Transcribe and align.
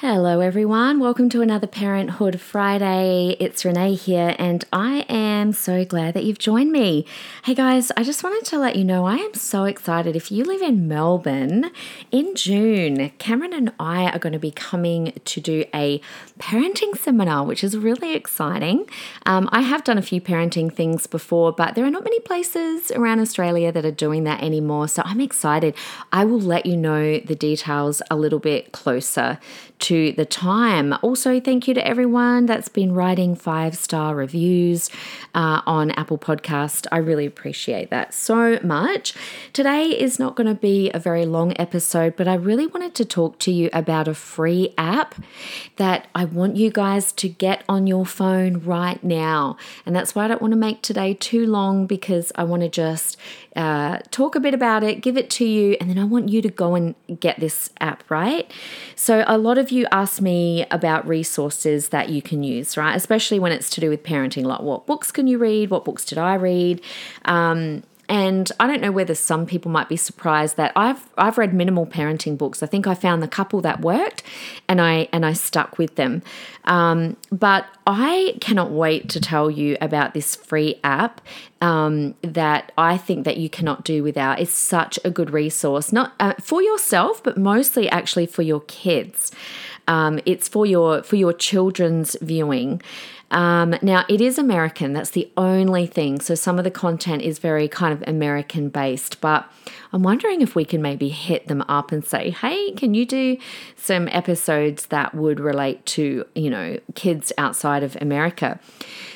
Hello, 0.00 0.38
everyone. 0.38 1.00
Welcome 1.00 1.28
to 1.30 1.42
another 1.42 1.66
Parenthood 1.66 2.40
Friday. 2.40 3.34
It's 3.40 3.64
Renee 3.64 3.94
here, 3.94 4.36
and 4.38 4.64
I 4.72 5.04
am 5.08 5.52
so 5.52 5.84
glad 5.84 6.14
that 6.14 6.22
you've 6.22 6.38
joined 6.38 6.70
me. 6.70 7.04
Hey, 7.42 7.54
guys, 7.56 7.90
I 7.96 8.04
just 8.04 8.22
wanted 8.22 8.44
to 8.48 8.60
let 8.60 8.76
you 8.76 8.84
know 8.84 9.06
I 9.06 9.16
am 9.16 9.34
so 9.34 9.64
excited. 9.64 10.14
If 10.14 10.30
you 10.30 10.44
live 10.44 10.62
in 10.62 10.86
Melbourne 10.86 11.72
in 12.12 12.36
June, 12.36 13.10
Cameron 13.18 13.52
and 13.52 13.72
I 13.80 14.08
are 14.12 14.20
going 14.20 14.34
to 14.34 14.38
be 14.38 14.52
coming 14.52 15.14
to 15.24 15.40
do 15.40 15.64
a 15.74 16.00
parenting 16.38 16.96
seminar, 16.96 17.44
which 17.44 17.64
is 17.64 17.76
really 17.76 18.14
exciting. 18.14 18.88
Um, 19.26 19.48
I 19.50 19.62
have 19.62 19.82
done 19.82 19.98
a 19.98 20.02
few 20.02 20.20
parenting 20.20 20.72
things 20.72 21.08
before, 21.08 21.50
but 21.50 21.74
there 21.74 21.84
are 21.84 21.90
not 21.90 22.04
many 22.04 22.20
places 22.20 22.92
around 22.92 23.18
Australia 23.18 23.72
that 23.72 23.84
are 23.84 23.90
doing 23.90 24.22
that 24.22 24.44
anymore. 24.44 24.86
So 24.86 25.02
I'm 25.04 25.20
excited. 25.20 25.74
I 26.12 26.24
will 26.24 26.40
let 26.40 26.66
you 26.66 26.76
know 26.76 27.18
the 27.18 27.34
details 27.34 28.00
a 28.12 28.16
little 28.16 28.38
bit 28.38 28.70
closer 28.70 29.40
the 29.88 30.26
time. 30.26 30.94
Also, 31.02 31.40
thank 31.40 31.66
you 31.66 31.74
to 31.74 31.86
everyone 31.86 32.46
that's 32.46 32.68
been 32.68 32.92
writing 32.92 33.34
five 33.34 33.74
star 33.74 34.14
reviews 34.14 34.90
uh, 35.34 35.62
on 35.66 35.90
Apple 35.92 36.18
Podcast. 36.18 36.86
I 36.92 36.98
really 36.98 37.24
appreciate 37.24 37.88
that 37.90 38.12
so 38.12 38.58
much. 38.62 39.14
Today 39.52 39.86
is 39.86 40.18
not 40.18 40.36
going 40.36 40.46
to 40.46 40.54
be 40.54 40.90
a 40.90 40.98
very 40.98 41.24
long 41.24 41.54
episode, 41.58 42.16
but 42.16 42.28
I 42.28 42.34
really 42.34 42.66
wanted 42.66 42.94
to 42.96 43.04
talk 43.04 43.38
to 43.40 43.50
you 43.50 43.70
about 43.72 44.08
a 44.08 44.14
free 44.14 44.74
app 44.76 45.14
that 45.76 46.08
I 46.14 46.26
want 46.26 46.56
you 46.56 46.70
guys 46.70 47.10
to 47.12 47.28
get 47.28 47.64
on 47.68 47.86
your 47.86 48.04
phone 48.04 48.60
right 48.60 49.02
now. 49.02 49.56
And 49.86 49.96
that's 49.96 50.14
why 50.14 50.24
I 50.24 50.28
don't 50.28 50.42
want 50.42 50.52
to 50.52 50.58
make 50.58 50.82
today 50.82 51.14
too 51.14 51.46
long 51.46 51.86
because 51.86 52.30
I 52.34 52.44
want 52.44 52.62
to 52.62 52.68
just 52.68 53.16
uh, 53.58 53.98
talk 54.12 54.36
a 54.36 54.40
bit 54.40 54.54
about 54.54 54.84
it, 54.84 55.00
give 55.00 55.16
it 55.16 55.28
to 55.30 55.44
you, 55.44 55.76
and 55.80 55.90
then 55.90 55.98
I 55.98 56.04
want 56.04 56.28
you 56.28 56.40
to 56.42 56.48
go 56.48 56.76
and 56.76 56.94
get 57.18 57.40
this 57.40 57.70
app, 57.80 58.08
right? 58.08 58.48
So, 58.94 59.24
a 59.26 59.36
lot 59.36 59.58
of 59.58 59.72
you 59.72 59.84
ask 59.90 60.20
me 60.20 60.64
about 60.70 61.08
resources 61.08 61.88
that 61.88 62.08
you 62.08 62.22
can 62.22 62.44
use, 62.44 62.76
right? 62.76 62.94
Especially 62.94 63.40
when 63.40 63.50
it's 63.50 63.68
to 63.70 63.80
do 63.80 63.90
with 63.90 64.04
parenting, 64.04 64.44
like 64.44 64.60
what 64.60 64.86
books 64.86 65.10
can 65.10 65.26
you 65.26 65.38
read? 65.38 65.70
What 65.70 65.84
books 65.84 66.04
did 66.04 66.18
I 66.18 66.34
read? 66.34 66.80
Um, 67.24 67.82
and 68.08 68.50
I 68.58 68.66
don't 68.66 68.80
know 68.80 68.92
whether 68.92 69.14
some 69.14 69.44
people 69.44 69.70
might 69.70 69.88
be 69.88 69.96
surprised 69.96 70.56
that 70.56 70.72
I've 70.74 71.08
I've 71.18 71.36
read 71.36 71.52
minimal 71.52 71.86
parenting 71.86 72.38
books. 72.38 72.62
I 72.62 72.66
think 72.66 72.86
I 72.86 72.94
found 72.94 73.22
the 73.22 73.28
couple 73.28 73.60
that 73.60 73.80
worked, 73.80 74.22
and 74.66 74.80
I 74.80 75.08
and 75.12 75.26
I 75.26 75.34
stuck 75.34 75.76
with 75.76 75.96
them. 75.96 76.22
Um, 76.64 77.16
but 77.30 77.66
I 77.86 78.36
cannot 78.40 78.70
wait 78.70 79.08
to 79.10 79.20
tell 79.20 79.50
you 79.50 79.76
about 79.80 80.14
this 80.14 80.36
free 80.36 80.80
app 80.82 81.20
um, 81.60 82.14
that 82.22 82.72
I 82.78 82.96
think 82.96 83.24
that 83.24 83.36
you 83.36 83.50
cannot 83.50 83.84
do 83.84 84.02
without. 84.02 84.40
It's 84.40 84.52
such 84.52 84.98
a 85.04 85.10
good 85.10 85.30
resource, 85.30 85.92
not 85.92 86.14
uh, 86.18 86.34
for 86.40 86.62
yourself, 86.62 87.22
but 87.22 87.36
mostly 87.36 87.90
actually 87.90 88.26
for 88.26 88.42
your 88.42 88.60
kids. 88.62 89.32
Um, 89.86 90.20
it's 90.24 90.48
for 90.48 90.64
your 90.64 91.02
for 91.02 91.16
your 91.16 91.32
children's 91.32 92.16
viewing. 92.22 92.80
Um, 93.30 93.74
now, 93.82 94.04
it 94.08 94.20
is 94.20 94.38
American. 94.38 94.94
That's 94.94 95.10
the 95.10 95.30
only 95.36 95.86
thing. 95.86 96.20
So, 96.20 96.34
some 96.34 96.58
of 96.58 96.64
the 96.64 96.70
content 96.70 97.22
is 97.22 97.38
very 97.38 97.68
kind 97.68 97.92
of 97.92 98.02
American 98.08 98.70
based, 98.70 99.20
but 99.20 99.50
I'm 99.92 100.02
wondering 100.02 100.40
if 100.40 100.54
we 100.54 100.64
can 100.64 100.80
maybe 100.80 101.08
hit 101.10 101.46
them 101.46 101.62
up 101.68 101.92
and 101.92 102.04
say, 102.04 102.30
hey, 102.30 102.72
can 102.72 102.94
you 102.94 103.04
do 103.04 103.36
some 103.76 104.08
episodes 104.08 104.86
that 104.86 105.14
would 105.14 105.40
relate 105.40 105.84
to, 105.86 106.24
you 106.34 106.50
know, 106.50 106.78
kids 106.94 107.32
outside 107.36 107.82
of 107.82 107.96
America? 108.00 108.58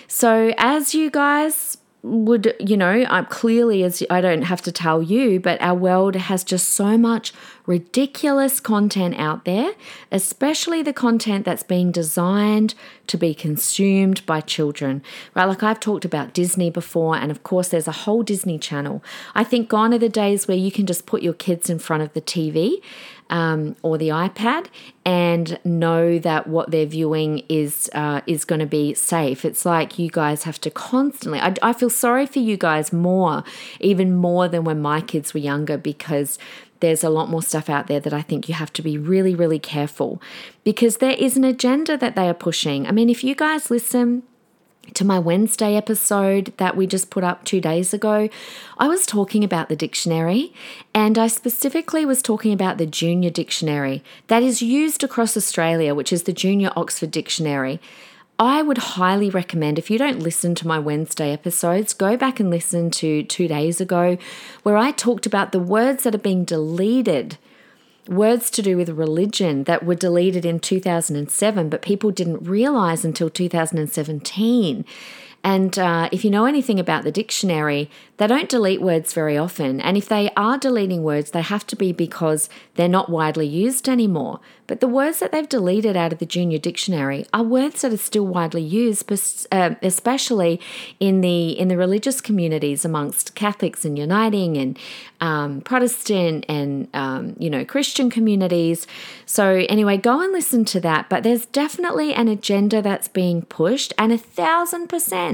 So, 0.09 0.53
as 0.59 0.95
you 0.95 1.11
guys 1.11 1.79
would 2.05 2.53
you 2.59 2.77
know 2.77 3.07
i'm 3.09 3.27
clearly 3.27 3.85
as 3.85 4.03
i 4.11 4.21
don't 4.21 4.43
have 4.43 4.61
to 4.61 4.73
tell 4.73 5.01
you 5.01 5.39
but 5.39 5.61
our 5.63 5.75
world 5.75 6.17
has 6.17 6.43
just 6.43 6.71
so 6.71 6.99
much 6.99 7.33
ridiculous 7.65 8.59
content 8.59 9.15
out 9.19 9.45
there 9.45 9.73
especially 10.11 10.83
the 10.83 10.93
content 10.93 11.45
that's 11.45 11.63
being 11.63 11.93
designed 11.93 12.75
to 13.07 13.17
be 13.17 13.33
consumed 13.33 14.25
by 14.27 14.41
children 14.41 15.01
right? 15.35 15.45
Like 15.45 15.63
i've 15.63 15.79
talked 15.79 16.05
about 16.05 16.35
disney 16.35 16.71
before 16.71 17.15
and 17.15 17.31
of 17.31 17.45
course 17.45 17.69
there's 17.69 17.89
a 17.89 17.93
whole 17.93 18.25
disney 18.25 18.59
channel. 18.59 19.03
I 19.35 19.45
think 19.45 19.69
gone 19.69 19.95
are 19.95 19.99
the 19.99 20.09
days 20.09 20.49
where 20.49 20.57
you 20.57 20.73
can 20.73 20.87
just 20.87 21.07
put 21.07 21.23
your 21.23 21.35
kids 21.35 21.71
in 21.71 21.79
front 21.79 22.03
of 22.03 22.13
the 22.15 22.21
tv 22.21 22.83
um, 23.33 23.75
or 23.83 23.97
the 23.97 24.09
iPad 24.09 24.67
and 25.07 25.59
know 25.65 26.19
that 26.19 26.47
what 26.47 26.71
they're 26.71 26.87
viewing 26.87 27.43
is 27.49 27.91
uh, 27.95 28.21
is 28.27 28.45
going 28.45 28.61
to 28.61 28.67
be 28.67 28.93
safe. 28.93 29.45
It's 29.45 29.65
like 29.65 29.99
you 29.99 30.11
guys 30.11 30.45
have 30.45 30.61
to 30.61 30.71
constantly. 30.71 31.41
I, 31.41 31.55
I 31.63 31.73
feel 31.73 31.91
sorry 31.91 32.27
for 32.27 32.41
you 32.41 32.59
guys 32.59 32.93
more, 32.93 33.43
even 33.81 34.15
more 34.15 34.49
than 34.49 34.65
when 34.65 34.83
my 34.83 35.01
kids 35.01 35.33
were 35.33 35.41
younger, 35.41 35.79
because 35.79 36.39
there's 36.81 37.03
a 37.03 37.09
lot 37.09 37.31
more 37.31 37.43
stuff 37.43 37.71
out 37.71 37.87
there 37.87 38.01
that 38.01 38.13
I 38.13 38.21
think 38.21 38.49
you 38.49 38.55
have 38.55 38.73
to 38.75 38.83
be 38.83 38.99
really, 38.99 39.35
really 39.35 39.59
careful 39.59 40.21
because 40.63 40.99
there 40.99 41.13
is 41.13 41.37
an 41.37 41.45
agenda 41.45 41.97
that 41.97 42.15
they 42.15 42.29
are 42.29 42.35
pushing. 42.35 42.87
I 42.87 42.93
mean, 42.93 43.09
if 43.09 43.25
you 43.25 43.35
guys 43.35 43.71
listen 43.71 44.25
to 44.95 45.05
my 45.05 45.19
Wednesday 45.19 45.77
episode 45.77 46.53
that 46.57 46.77
we 46.77 46.87
just 46.87 47.11
put 47.11 47.25
up 47.25 47.45
two 47.45 47.61
days 47.61 47.95
ago, 47.95 48.29
I 48.79 48.89
was 48.89 49.07
talking 49.07 49.45
about 49.45 49.69
the 49.69 49.77
dictionary 49.77 50.53
and 50.95 51.17
I 51.19 51.29
specifically 51.29 52.05
was 52.05 52.21
talking 52.21 52.53
about 52.53 52.79
the 52.79 52.87
junior 52.87 53.31
dictionary 53.31 54.03
that 54.27 54.43
is 54.43 54.61
used 54.61 55.03
across 55.03 55.37
Australia, 55.37 55.95
which 55.95 56.13
is 56.13 56.25
the 56.25 56.33
Junior 56.33 56.71
Oxford 56.77 57.11
Dictionary. 57.11 57.81
I 58.39 58.63
would 58.63 58.79
highly 58.79 59.31
recommend 59.31 59.79
if 59.79 59.91
you 59.91 59.99
don't 59.99 60.19
listen 60.19 60.55
to 60.57 60.67
my 60.67 60.79
Wednesday 60.79 61.33
episodes, 61.33 61.95
go 61.95 62.17
back 62.17 62.41
and 62.41 62.51
listen 62.51 62.91
to 62.93 63.23
two 63.23 63.47
days 63.47 63.81
ago 63.81 64.19
where 64.63 64.77
I 64.77 64.91
talked 64.91 65.27
about 65.27 65.53
the 65.53 65.61
words 65.61 66.03
that 66.03 66.15
are 66.15 66.19
being 66.19 66.45
deleted 66.45 67.39
words 68.09 68.51
to 68.51 68.63
do 68.63 68.77
with 68.77 68.89
religion 68.91 69.65
that 69.65 69.85
were 69.85 69.95
deleted 69.95 70.45
in 70.45 70.61
2007, 70.61 71.69
but 71.69 71.83
people 71.83 72.11
didn't 72.11 72.47
realize 72.47 73.05
until 73.05 73.31
2017. 73.31 74.85
And 75.45 75.77
uh, 75.79 76.09
if 76.13 76.25
you 76.25 76.31
know 76.31 76.45
anything 76.45 76.79
about 76.79 77.03
the 77.03 77.11
dictionary, 77.11 77.91
they 78.19 78.27
don't 78.29 78.49
delete 78.49 78.81
words 78.81 79.13
very 79.13 79.37
often. 79.37 79.81
And 79.81 79.97
if 79.97 80.09
they 80.09 80.31
are 80.37 80.57
deleting 80.57 81.03
words, 81.03 81.33
they 81.33 81.43
have 81.43 81.67
to 81.69 81.77
be 81.77 81.93
because 81.93 82.49
they're 82.77 82.89
not 82.89 83.09
widely 83.09 83.47
used 83.47 83.89
anymore. 83.89 84.39
But 84.69 84.81
the 84.81 84.89
words 84.89 85.19
that 85.19 85.33
they've 85.33 85.49
deleted 85.49 85.97
out 85.97 86.13
of 86.13 86.21
the 86.21 86.27
junior 86.27 86.59
dictionary 86.59 87.27
are 87.35 87.43
words 87.43 87.83
that 87.83 87.93
are 87.93 87.97
still 87.97 88.27
widely 88.27 88.63
used, 88.63 89.11
uh, 89.51 89.75
especially 89.83 90.61
in 91.01 91.21
the 91.21 91.51
in 91.51 91.69
the 91.69 91.77
religious 91.77 92.21
communities 92.21 92.85
amongst 92.85 93.35
Catholics 93.35 93.85
and 93.85 93.99
Uniting 93.99 94.57
and 94.57 94.79
um, 95.21 95.61
Protestant 95.61 96.47
and 96.49 96.89
um, 96.95 97.35
you 97.39 97.51
know 97.51 97.65
Christian 97.65 98.09
communities. 98.09 98.87
So 99.27 99.67
anyway, 99.69 99.97
go 99.97 100.21
and 100.21 100.33
listen 100.33 100.65
to 100.67 100.81
that. 100.81 101.09
But 101.09 101.25
there's 101.25 101.47
definitely 101.47 102.15
an 102.15 102.29
agenda 102.29 102.81
that's 102.81 103.09
being 103.09 103.43
pushed, 103.43 103.93
and 103.99 104.13
a 104.13 104.19
thousand 104.19 104.89
percent 104.89 105.32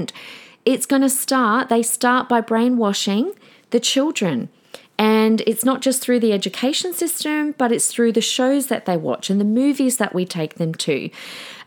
it's 0.65 0.85
going 0.85 1.01
to 1.01 1.09
start, 1.09 1.69
they 1.69 1.83
start 1.83 2.29
by 2.29 2.41
brainwashing 2.41 3.33
the 3.71 3.79
children. 3.79 4.49
And 5.19 5.41
it's 5.45 5.65
not 5.65 5.81
just 5.81 6.01
through 6.01 6.21
the 6.21 6.31
education 6.31 6.93
system, 6.93 7.53
but 7.57 7.73
it's 7.73 7.87
through 7.87 8.13
the 8.13 8.21
shows 8.21 8.67
that 8.67 8.85
they 8.85 8.95
watch 8.95 9.29
and 9.29 9.39
the 9.39 9.45
movies 9.45 9.97
that 9.97 10.15
we 10.15 10.23
take 10.25 10.55
them 10.55 10.73
to. 10.75 11.09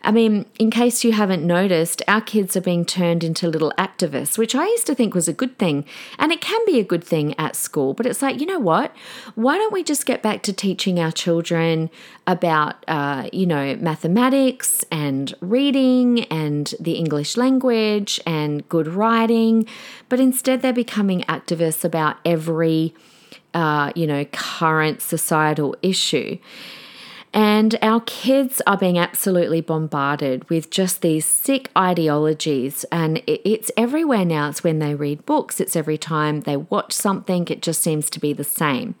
I 0.01 0.11
mean, 0.11 0.47
in 0.57 0.71
case 0.71 1.03
you 1.03 1.11
haven't 1.11 1.45
noticed, 1.45 2.01
our 2.07 2.19
kids 2.19 2.57
are 2.57 2.61
being 2.61 2.83
turned 2.83 3.23
into 3.23 3.47
little 3.47 3.71
activists, 3.77 4.39
which 4.39 4.55
I 4.55 4.65
used 4.65 4.87
to 4.87 4.95
think 4.95 5.13
was 5.13 5.27
a 5.27 5.33
good 5.33 5.59
thing. 5.59 5.85
And 6.17 6.31
it 6.31 6.41
can 6.41 6.59
be 6.65 6.79
a 6.79 6.83
good 6.83 7.03
thing 7.03 7.35
at 7.37 7.55
school, 7.55 7.93
but 7.93 8.07
it's 8.07 8.23
like, 8.23 8.39
you 8.41 8.47
know 8.47 8.59
what? 8.59 8.91
Why 9.35 9.55
don't 9.57 9.71
we 9.71 9.83
just 9.83 10.07
get 10.07 10.23
back 10.23 10.41
to 10.43 10.51
teaching 10.51 10.99
our 10.99 11.11
children 11.11 11.91
about, 12.25 12.83
uh, 12.87 13.29
you 13.31 13.45
know, 13.45 13.75
mathematics 13.75 14.83
and 14.91 15.31
reading 15.41 16.23
and 16.25 16.73
the 16.79 16.93
English 16.93 17.37
language 17.37 18.19
and 18.25 18.67
good 18.67 18.87
writing? 18.87 19.67
But 20.09 20.19
instead, 20.19 20.63
they're 20.63 20.73
becoming 20.73 21.21
activists 21.29 21.85
about 21.85 22.17
every, 22.25 22.95
uh, 23.53 23.91
you 23.95 24.07
know, 24.07 24.25
current 24.25 25.01
societal 25.01 25.75
issue. 25.81 26.37
And 27.35 27.79
our 27.81 28.01
kids 28.01 28.61
are 28.67 28.77
being 28.77 28.99
absolutely 28.99 29.59
bombarded 29.59 30.47
with 30.51 30.69
just 30.69 31.01
these 31.01 31.25
sick 31.25 31.69
ideologies. 31.75 32.85
And 32.91 33.23
it's 33.25 33.71
everywhere 33.75 34.23
now. 34.23 34.49
It's 34.49 34.63
when 34.63 34.77
they 34.77 34.93
read 34.93 35.25
books, 35.25 35.59
it's 35.59 35.75
every 35.75 35.97
time 35.97 36.41
they 36.41 36.57
watch 36.57 36.93
something, 36.93 37.47
it 37.47 37.63
just 37.63 37.81
seems 37.81 38.11
to 38.11 38.19
be 38.19 38.33
the 38.33 38.43
same. 38.43 38.93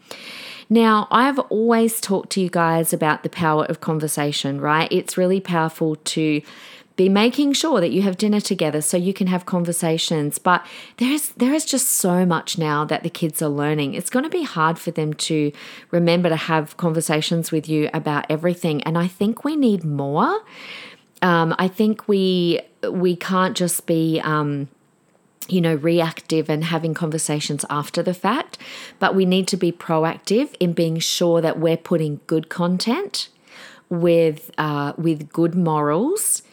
Now, 0.67 1.07
I've 1.11 1.37
always 1.37 2.01
talked 2.01 2.31
to 2.31 2.41
you 2.41 2.49
guys 2.49 2.91
about 2.93 3.21
the 3.21 3.29
power 3.29 3.65
of 3.65 3.81
conversation, 3.81 4.59
right? 4.59 4.91
It's 4.91 5.17
really 5.17 5.39
powerful 5.39 5.97
to 5.97 6.41
be 6.95 7.09
making 7.09 7.53
sure 7.53 7.81
that 7.81 7.91
you 7.91 8.03
have 8.03 8.17
dinner 8.17 8.39
together 8.39 8.81
so 8.81 8.97
you 8.97 9.13
can 9.13 9.27
have 9.27 9.45
conversations. 9.45 10.37
But 10.37 10.65
there's 10.97 11.29
there 11.29 11.53
is 11.53 11.65
just 11.65 11.89
so 11.89 12.25
much 12.25 12.57
now 12.57 12.85
that 12.85 13.03
the 13.03 13.09
kids 13.09 13.41
are 13.41 13.49
learning. 13.49 13.95
It's 13.95 14.09
going 14.09 14.23
to 14.23 14.29
be 14.29 14.43
hard 14.43 14.77
for 14.77 14.91
them 14.91 15.13
to 15.13 15.51
remember 15.91 16.29
to 16.29 16.35
have 16.35 16.77
conversations 16.77 17.51
with 17.51 17.67
you 17.67 17.89
about 17.93 18.25
everything. 18.29 18.83
And 18.83 18.97
i 18.97 19.07
think 19.07 19.43
we 19.43 19.55
need 19.55 19.83
more. 19.83 20.43
Um, 21.21 21.55
i 21.57 21.67
think 21.67 22.07
we 22.07 22.61
we 22.89 23.15
can't 23.15 23.55
just 23.55 23.85
be 23.85 24.19
um, 24.23 24.67
you 25.49 25.59
know, 25.59 25.75
reactive 25.75 26.49
and 26.49 26.63
having 26.63 26.93
conversations 26.93 27.65
after 27.69 28.01
the 28.01 28.13
fact, 28.13 28.57
but 28.99 29.13
we 29.13 29.25
need 29.25 29.47
to 29.49 29.57
be 29.57 29.71
proactive 29.71 30.55
in 30.59 30.71
being 30.73 30.99
sure 30.99 31.41
that 31.41 31.59
we're 31.59 31.77
putting 31.77 32.21
good 32.27 32.49
content 32.49 33.29
with 33.89 34.51
uh, 34.57 34.93
with 34.97 35.31
good 35.31 35.53
morals 35.55 36.43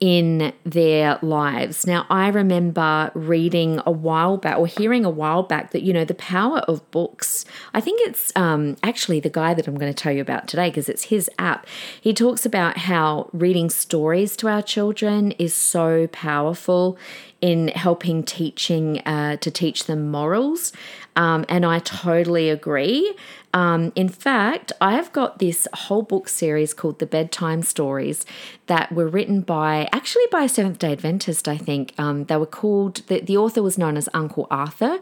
in 0.00 0.52
their 0.64 1.18
lives. 1.22 1.86
Now, 1.86 2.06
I 2.08 2.28
remember 2.28 3.10
reading 3.14 3.80
a 3.84 3.90
while 3.90 4.36
back 4.36 4.56
or 4.56 4.66
hearing 4.68 5.04
a 5.04 5.10
while 5.10 5.42
back 5.42 5.72
that, 5.72 5.82
you 5.82 5.92
know, 5.92 6.04
the 6.04 6.14
power 6.14 6.58
of 6.60 6.88
books. 6.92 7.44
I 7.74 7.80
think 7.80 8.00
it's 8.02 8.32
um, 8.36 8.76
actually 8.82 9.18
the 9.18 9.30
guy 9.30 9.54
that 9.54 9.66
I'm 9.66 9.76
going 9.76 9.92
to 9.92 10.02
tell 10.02 10.12
you 10.12 10.20
about 10.20 10.46
today 10.46 10.70
because 10.70 10.88
it's 10.88 11.04
his 11.04 11.28
app. 11.38 11.66
He 12.00 12.14
talks 12.14 12.46
about 12.46 12.78
how 12.78 13.28
reading 13.32 13.70
stories 13.70 14.36
to 14.36 14.48
our 14.48 14.62
children 14.62 15.32
is 15.32 15.52
so 15.52 16.06
powerful 16.08 16.96
in 17.40 17.68
helping 17.68 18.22
teaching 18.22 18.98
uh, 19.00 19.36
to 19.36 19.50
teach 19.50 19.84
them 19.84 20.10
morals. 20.10 20.72
Um, 21.16 21.44
and 21.48 21.66
I 21.66 21.80
totally 21.80 22.50
agree. 22.50 23.14
Um, 23.54 23.92
in 23.94 24.08
fact, 24.08 24.72
I've 24.80 25.12
got 25.12 25.38
this 25.38 25.66
whole 25.72 26.02
book 26.02 26.28
series 26.28 26.74
called 26.74 26.98
The 26.98 27.06
Bedtime 27.06 27.62
Stories 27.62 28.26
that 28.66 28.92
were 28.92 29.08
written 29.08 29.40
by, 29.40 29.88
actually 29.92 30.26
by 30.30 30.42
a 30.44 30.48
Seventh 30.48 30.78
day 30.78 30.92
Adventist, 30.92 31.48
I 31.48 31.56
think. 31.56 31.94
Um, 31.98 32.24
they 32.24 32.36
were 32.36 32.46
called, 32.46 32.96
the, 33.06 33.20
the 33.20 33.36
author 33.36 33.62
was 33.62 33.78
known 33.78 33.96
as 33.96 34.08
Uncle 34.12 34.46
Arthur. 34.50 34.98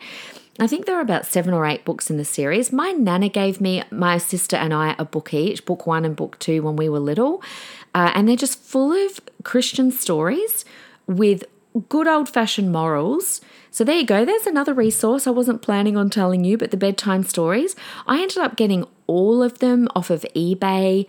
I 0.58 0.66
think 0.66 0.86
there 0.86 0.96
are 0.96 1.02
about 1.02 1.26
seven 1.26 1.52
or 1.52 1.66
eight 1.66 1.84
books 1.84 2.08
in 2.08 2.16
the 2.16 2.24
series. 2.24 2.72
My 2.72 2.92
nana 2.92 3.28
gave 3.28 3.60
me, 3.60 3.82
my 3.90 4.16
sister 4.16 4.56
and 4.56 4.72
I, 4.72 4.94
a 4.98 5.04
book 5.04 5.34
each, 5.34 5.66
book 5.66 5.86
one 5.86 6.04
and 6.04 6.16
book 6.16 6.38
two, 6.38 6.62
when 6.62 6.76
we 6.76 6.88
were 6.88 7.00
little. 7.00 7.42
Uh, 7.94 8.12
and 8.14 8.28
they're 8.28 8.36
just 8.36 8.58
full 8.60 8.92
of 8.92 9.20
Christian 9.42 9.90
stories 9.90 10.64
with 11.06 11.44
good 11.80 12.06
old 12.06 12.28
fashioned 12.28 12.72
morals. 12.72 13.40
So 13.70 13.84
there 13.84 13.96
you 13.96 14.06
go. 14.06 14.24
There's 14.24 14.46
another 14.46 14.72
resource 14.72 15.26
I 15.26 15.30
wasn't 15.30 15.62
planning 15.62 15.96
on 15.96 16.10
telling 16.10 16.44
you, 16.44 16.56
but 16.56 16.70
the 16.70 16.76
bedtime 16.76 17.22
stories. 17.22 17.76
I 18.06 18.22
ended 18.22 18.38
up 18.38 18.56
getting 18.56 18.86
all 19.06 19.42
of 19.42 19.58
them 19.58 19.88
off 19.94 20.10
of 20.10 20.24
eBay, 20.34 21.06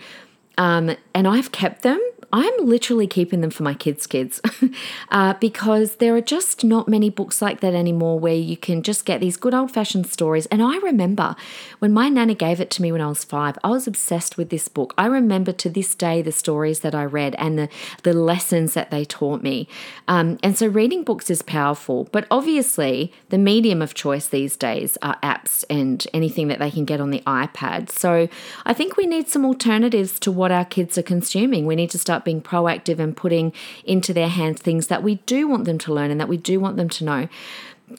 um, 0.58 0.96
and 1.14 1.28
I've 1.28 1.52
kept 1.52 1.84
them 1.84 2.02
I'm 2.34 2.54
literally 2.66 3.08
keeping 3.08 3.40
them 3.40 3.52
for 3.52 3.64
my 3.64 3.74
kids' 3.74 4.06
kids 4.06 4.42
uh, 5.12 5.36
because 5.36 5.96
there 5.96 6.14
are 6.16 6.22
just 6.22 6.64
not 6.64 6.90
many 6.90 7.10
books 7.10 7.42
like 7.42 7.62
that 7.62 7.74
anymore 7.74 8.20
where 8.20 8.36
you 8.36 8.58
can 8.58 8.84
just 8.84 9.06
get 9.06 9.22
these 9.22 9.38
good 9.38 9.54
old 9.54 9.72
fashioned 9.72 10.08
stories. 10.08 10.46
And 10.48 10.62
I 10.62 10.78
remember 10.80 11.38
when 11.80 11.94
my 11.94 12.10
nana 12.10 12.36
gave 12.36 12.60
it 12.60 12.70
to 12.72 12.82
me 12.82 12.92
when 12.92 13.00
I 13.00 13.08
was 13.08 13.24
five, 13.24 13.58
I 13.64 13.70
was 13.70 13.88
obsessed 13.88 14.38
with 14.38 14.50
this 14.50 14.68
book. 14.68 14.94
I 14.98 15.06
remember 15.06 15.54
to 15.54 15.70
this 15.70 15.96
day 15.96 16.22
the 16.22 16.34
stories 16.34 16.82
that 16.82 16.94
I 16.94 17.06
read 17.06 17.34
and 17.36 17.58
the, 17.58 17.70
the 18.04 18.14
lessons 18.14 18.74
that 18.74 18.92
they 18.92 19.06
taught 19.06 19.42
me. 19.42 19.70
Um, 20.10 20.38
and 20.44 20.58
so 20.58 20.68
reading 20.68 21.04
books 21.04 21.30
is 21.30 21.42
powerful, 21.42 22.10
but 22.12 22.28
obviously 22.30 23.14
the 23.30 23.38
medium 23.38 23.82
of 23.82 23.94
choice 23.94 24.28
these 24.28 24.58
days 24.58 24.98
are 25.02 25.18
apps 25.24 25.64
and 25.70 26.06
anything 26.14 26.50
that 26.50 26.60
they 26.60 26.72
can 26.72 26.84
get 26.84 27.00
on 27.00 27.12
the 27.12 27.22
iPad. 27.22 27.90
So 27.90 28.28
I 28.66 28.74
think 28.74 28.98
we 28.98 29.06
need 29.06 29.30
some 29.30 29.46
alternatives 29.46 30.20
to 30.20 30.32
what 30.32 30.52
our 30.52 30.66
kids 30.66 30.98
are 30.98 31.04
consuming. 31.04 31.66
We 31.66 31.76
need 31.76 31.90
to 31.92 31.98
start 32.18 32.26
being 32.26 32.42
proactive 32.42 33.00
and 33.00 33.16
putting 33.16 33.54
into 33.84 34.14
their 34.14 34.30
hands 34.30 34.60
things 34.60 34.88
that 34.88 35.04
we 35.04 35.16
do 35.28 35.48
want 35.48 35.66
them 35.66 35.78
to 35.78 35.94
learn 35.94 36.10
and 36.10 36.20
that 36.20 36.28
we 36.28 36.38
do 36.38 36.60
want 36.60 36.76
them 36.76 36.90
to 36.90 37.04
know. 37.04 37.28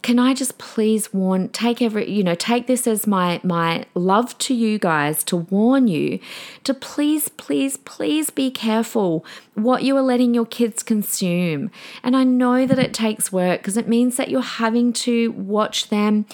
Can 0.03 0.19
I 0.19 0.35
just 0.35 0.59
please 0.59 1.15
warn 1.15 1.49
take 1.49 1.81
every 1.81 2.11
you 2.11 2.23
know 2.23 2.35
take 2.35 2.67
this 2.67 2.87
as 2.87 3.07
my 3.07 3.41
my 3.43 3.87
love 3.95 4.37
to 4.39 4.55
you 4.55 4.79
guys 4.79 5.25
to 5.25 5.37
warn 5.37 5.89
you 5.89 6.19
to 6.65 6.75
please 6.75 7.31
please 7.31 7.79
please 7.79 8.29
be 8.29 8.51
careful 8.51 9.25
what 9.55 9.83
you 9.83 9.97
are 9.97 10.03
letting 10.03 10.35
your 10.35 10.45
kids 10.45 10.83
consume. 10.83 11.71
And 12.03 12.15
I 12.15 12.25
know 12.25 12.67
that 12.67 12.79
it 12.79 12.93
takes 12.93 13.33
work 13.33 13.61
because 13.61 13.79
it 13.79 13.89
means 13.89 14.17
that 14.17 14.29
you're 14.29 14.43
having 14.43 14.93
to 15.05 15.31
watch 15.33 15.89
them 15.89 16.27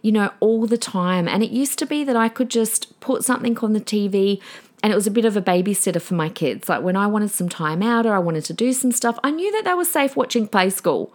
you 0.00 0.12
know 0.12 0.30
all 0.40 0.66
the 0.66 0.78
time. 0.78 1.28
And 1.28 1.42
it 1.42 1.50
used 1.50 1.78
to 1.80 1.86
be 1.86 2.04
that 2.04 2.16
I 2.16 2.30
could 2.30 2.48
just 2.48 2.98
put 3.00 3.24
something 3.24 3.58
on 3.58 3.74
the 3.74 3.80
TV 3.80 4.40
and 4.82 4.92
it 4.92 4.96
was 4.96 5.06
a 5.06 5.12
bit 5.12 5.24
of 5.24 5.36
a 5.36 5.42
babysitter 5.42 6.02
for 6.02 6.14
my 6.14 6.28
kids. 6.28 6.68
Like 6.68 6.82
when 6.82 6.96
I 6.96 7.06
wanted 7.06 7.30
some 7.30 7.48
time 7.48 7.82
out 7.82 8.04
or 8.04 8.14
I 8.14 8.18
wanted 8.18 8.44
to 8.46 8.52
do 8.52 8.72
some 8.72 8.92
stuff, 8.92 9.18
I 9.22 9.30
knew 9.30 9.50
that 9.52 9.64
they 9.64 9.74
were 9.74 9.84
safe 9.84 10.16
watching 10.16 10.48
Play 10.48 10.70
School. 10.70 11.12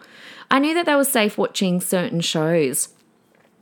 I 0.50 0.60
knew 0.60 0.74
that 0.74 0.86
they 0.86 0.96
were 0.96 1.04
safe 1.04 1.38
watching 1.38 1.82
certain 1.82 2.22
shows. 2.22 2.90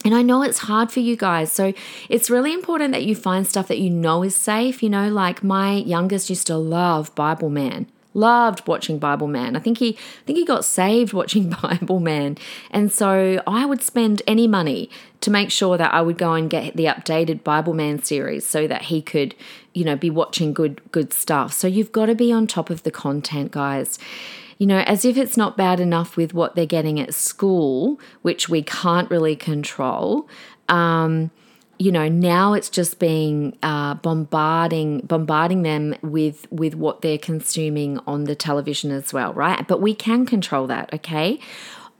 And 0.04 0.14
I 0.14 0.22
know 0.22 0.44
it's 0.44 0.60
hard 0.60 0.92
for 0.92 1.00
you 1.00 1.16
guys. 1.16 1.52
So 1.52 1.74
it's 2.10 2.30
really 2.30 2.54
important 2.54 2.92
that 2.92 3.06
you 3.06 3.16
find 3.16 3.48
stuff 3.48 3.68
that 3.70 3.80
you 3.80 3.90
know 3.90 4.22
is 4.22 4.36
safe. 4.36 4.84
You 4.84 4.90
know, 4.90 5.10
like 5.10 5.44
my 5.44 5.74
youngest 5.74 6.30
used 6.30 6.46
to 6.48 6.58
love 6.58 7.14
Bible 7.16 7.50
Man 7.50 7.88
loved 8.16 8.66
watching 8.68 8.98
Bible 8.98 9.28
Man. 9.28 9.56
I 9.56 9.60
think 9.60 9.78
he 9.78 9.90
I 9.90 10.24
think 10.26 10.40
he 10.40 10.46
got 10.46 10.66
saved 10.66 11.14
watching 11.20 11.50
Bible 11.62 12.00
Man. 12.00 12.38
And 12.72 12.92
so 12.92 13.42
I 13.46 13.66
would 13.66 13.84
spend 13.84 14.22
any 14.26 14.48
money 14.48 14.90
to 15.22 15.30
make 15.30 15.52
sure 15.52 15.78
that 15.78 15.94
I 15.94 16.02
would 16.02 16.18
go 16.18 16.34
and 16.34 16.50
get 16.50 16.76
the 16.76 16.86
updated 16.86 17.44
Bible 17.44 17.74
Man 17.74 18.02
series 18.02 18.46
so 18.46 18.68
that 18.68 18.84
he 18.84 19.02
could, 19.02 19.36
you 19.74 19.84
know, 19.84 19.96
be 19.96 20.10
watching 20.10 20.54
good 20.54 20.82
good 20.92 21.14
stuff. 21.14 21.54
So 21.54 21.68
you've 21.68 21.92
got 21.92 22.08
to 22.08 22.16
be 22.16 22.32
on 22.32 22.48
top 22.48 22.70
of 22.70 22.84
the 22.84 22.92
content, 22.92 23.52
guys. 23.52 24.00
You 24.58 24.68
know, 24.68 24.80
as 24.80 25.04
if 25.04 25.18
it's 25.18 25.36
not 25.36 25.58
bad 25.58 25.82
enough 25.82 26.16
with 26.16 26.34
what 26.34 26.56
they're 26.56 26.66
getting 26.66 26.98
at 26.98 27.14
school, 27.14 28.00
which 28.22 28.48
we 28.48 28.64
can't 28.64 29.12
really 29.12 29.36
control. 29.36 30.30
Um, 30.70 31.30
you 31.78 31.92
know 31.92 32.08
now 32.08 32.54
it's 32.54 32.70
just 32.70 33.00
being 33.00 33.58
uh, 33.64 33.94
bombarding 33.96 35.00
bombarding 35.02 35.64
them 35.64 35.96
with 36.02 36.50
with 36.52 36.76
what 36.76 37.02
they're 37.02 37.18
consuming 37.18 38.00
on 38.08 38.26
the 38.26 38.36
television 38.36 38.92
as 38.92 39.14
well 39.14 39.34
right 39.34 39.68
but 39.68 39.82
we 39.82 39.94
can 39.94 40.26
control 40.26 40.68
that 40.68 40.94
okay 40.94 41.40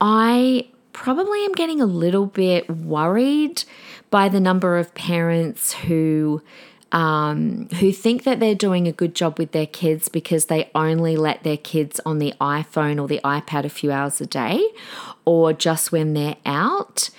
i 0.02 0.68
probably 0.94 1.44
am 1.44 1.52
getting 1.54 1.82
a 1.82 1.86
little 1.86 2.26
bit 2.26 2.70
worried 2.70 3.64
by 4.10 4.30
the 4.30 4.40
number 4.40 4.78
of 4.78 4.94
parents 4.96 5.74
who 5.74 6.42
um, 6.92 7.68
who 7.80 7.92
think 7.92 8.24
that 8.24 8.40
they're 8.40 8.56
doing 8.56 8.88
a 8.88 8.94
good 8.94 9.14
job 9.14 9.38
with 9.38 9.52
their 9.52 9.66
kids 9.66 10.08
because 10.08 10.46
they 10.46 10.72
only 10.74 11.18
let 11.18 11.44
their 11.44 11.58
kids 11.58 12.00
on 12.06 12.20
the 12.20 12.34
iPhone 12.40 13.02
or 13.02 13.08
the 13.10 13.20
iPad 13.26 13.66
a 13.66 13.70
few 13.70 13.92
hours 13.92 14.22
a 14.22 14.26
day 14.26 14.66
or 15.26 15.52
just 15.52 15.92
when 15.92 16.14
they're 16.14 16.38
out. 16.46 17.10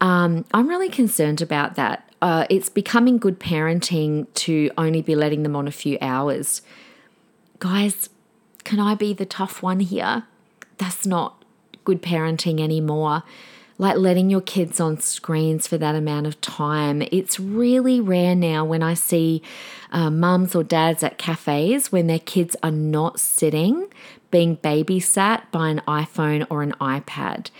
Um, 0.00 0.44
I'm 0.52 0.68
really 0.68 0.88
concerned 0.88 1.42
about 1.42 1.74
that. 1.74 2.08
Uh, 2.20 2.46
it's 2.50 2.68
becoming 2.68 3.18
good 3.18 3.38
parenting 3.38 4.26
to 4.34 4.70
only 4.76 5.02
be 5.02 5.14
letting 5.14 5.42
them 5.42 5.54
on 5.54 5.68
a 5.68 5.72
few 5.72 5.98
hours. 6.00 6.62
Guys, 7.58 8.08
can 8.64 8.80
I 8.80 8.94
be 8.94 9.12
the 9.12 9.26
tough 9.26 9.62
one 9.62 9.80
here? 9.80 10.24
That's 10.78 11.06
not 11.06 11.44
good 11.84 12.02
parenting 12.02 12.60
anymore. 12.60 13.22
Like 13.80 13.96
letting 13.96 14.28
your 14.28 14.40
kids 14.40 14.80
on 14.80 14.98
screens 15.00 15.68
for 15.68 15.78
that 15.78 15.94
amount 15.94 16.26
of 16.26 16.40
time. 16.40 17.02
It's 17.12 17.38
really 17.38 18.00
rare 18.00 18.34
now 18.34 18.64
when 18.64 18.82
I 18.82 18.94
see 18.94 19.40
uh, 19.92 20.10
mums 20.10 20.56
or 20.56 20.64
dads 20.64 21.04
at 21.04 21.16
cafes 21.16 21.92
when 21.92 22.08
their 22.08 22.18
kids 22.18 22.56
are 22.62 22.72
not 22.72 23.20
sitting 23.20 23.88
being 24.30 24.56
babysat 24.58 25.50
by 25.50 25.68
an 25.68 25.82
iPhone 25.88 26.46
or 26.50 26.62
an 26.62 26.72
iPad. 26.80 27.50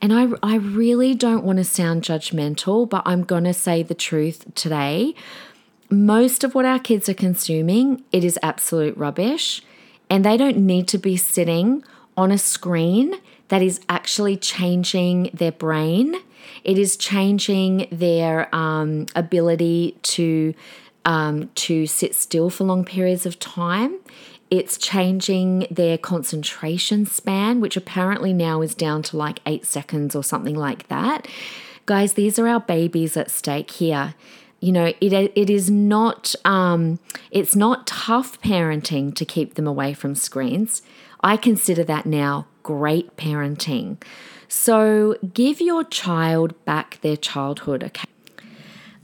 And 0.00 0.12
I, 0.12 0.28
I 0.42 0.56
really 0.56 1.14
don't 1.14 1.44
want 1.44 1.58
to 1.58 1.64
sound 1.64 2.02
judgmental, 2.02 2.88
but 2.88 3.02
I'm 3.04 3.24
going 3.24 3.44
to 3.44 3.54
say 3.54 3.82
the 3.82 3.94
truth 3.94 4.54
today. 4.54 5.14
Most 5.90 6.44
of 6.44 6.54
what 6.54 6.64
our 6.64 6.78
kids 6.78 7.08
are 7.08 7.14
consuming, 7.14 8.02
it 8.10 8.24
is 8.24 8.38
absolute 8.42 8.96
rubbish. 8.96 9.62
And 10.10 10.24
they 10.24 10.36
don't 10.36 10.58
need 10.58 10.88
to 10.88 10.98
be 10.98 11.16
sitting 11.16 11.84
on 12.16 12.30
a 12.30 12.38
screen 12.38 13.14
that 13.48 13.62
is 13.62 13.80
actually 13.88 14.36
changing 14.36 15.30
their 15.32 15.52
brain. 15.52 16.16
It 16.62 16.78
is 16.78 16.96
changing 16.96 17.88
their 17.90 18.54
um, 18.54 19.06
ability 19.14 19.98
to 20.02 20.54
um, 21.06 21.50
to 21.54 21.86
sit 21.86 22.14
still 22.14 22.48
for 22.48 22.64
long 22.64 22.84
periods 22.84 23.26
of 23.26 23.38
time. 23.38 23.98
It's 24.54 24.78
changing 24.78 25.66
their 25.68 25.98
concentration 25.98 27.06
span, 27.06 27.60
which 27.60 27.76
apparently 27.76 28.32
now 28.32 28.62
is 28.62 28.72
down 28.72 29.02
to 29.04 29.16
like 29.16 29.40
eight 29.46 29.66
seconds 29.66 30.14
or 30.14 30.22
something 30.22 30.54
like 30.54 30.86
that. 30.86 31.26
Guys, 31.86 32.12
these 32.12 32.38
are 32.38 32.46
our 32.46 32.60
babies 32.60 33.16
at 33.16 33.32
stake 33.32 33.72
here. 33.72 34.14
You 34.60 34.70
know, 34.70 34.92
it, 35.00 35.12
it 35.12 35.50
is 35.50 35.72
not 35.72 36.36
um, 36.44 37.00
it's 37.32 37.56
not 37.56 37.88
tough 37.88 38.40
parenting 38.42 39.12
to 39.16 39.24
keep 39.24 39.54
them 39.54 39.66
away 39.66 39.92
from 39.92 40.14
screens. 40.14 40.82
I 41.20 41.36
consider 41.36 41.82
that 41.84 42.06
now 42.06 42.46
great 42.62 43.16
parenting. 43.16 44.00
So 44.46 45.16
give 45.34 45.60
your 45.60 45.82
child 45.82 46.64
back 46.64 47.00
their 47.00 47.16
childhood, 47.16 47.82
okay? 47.82 48.04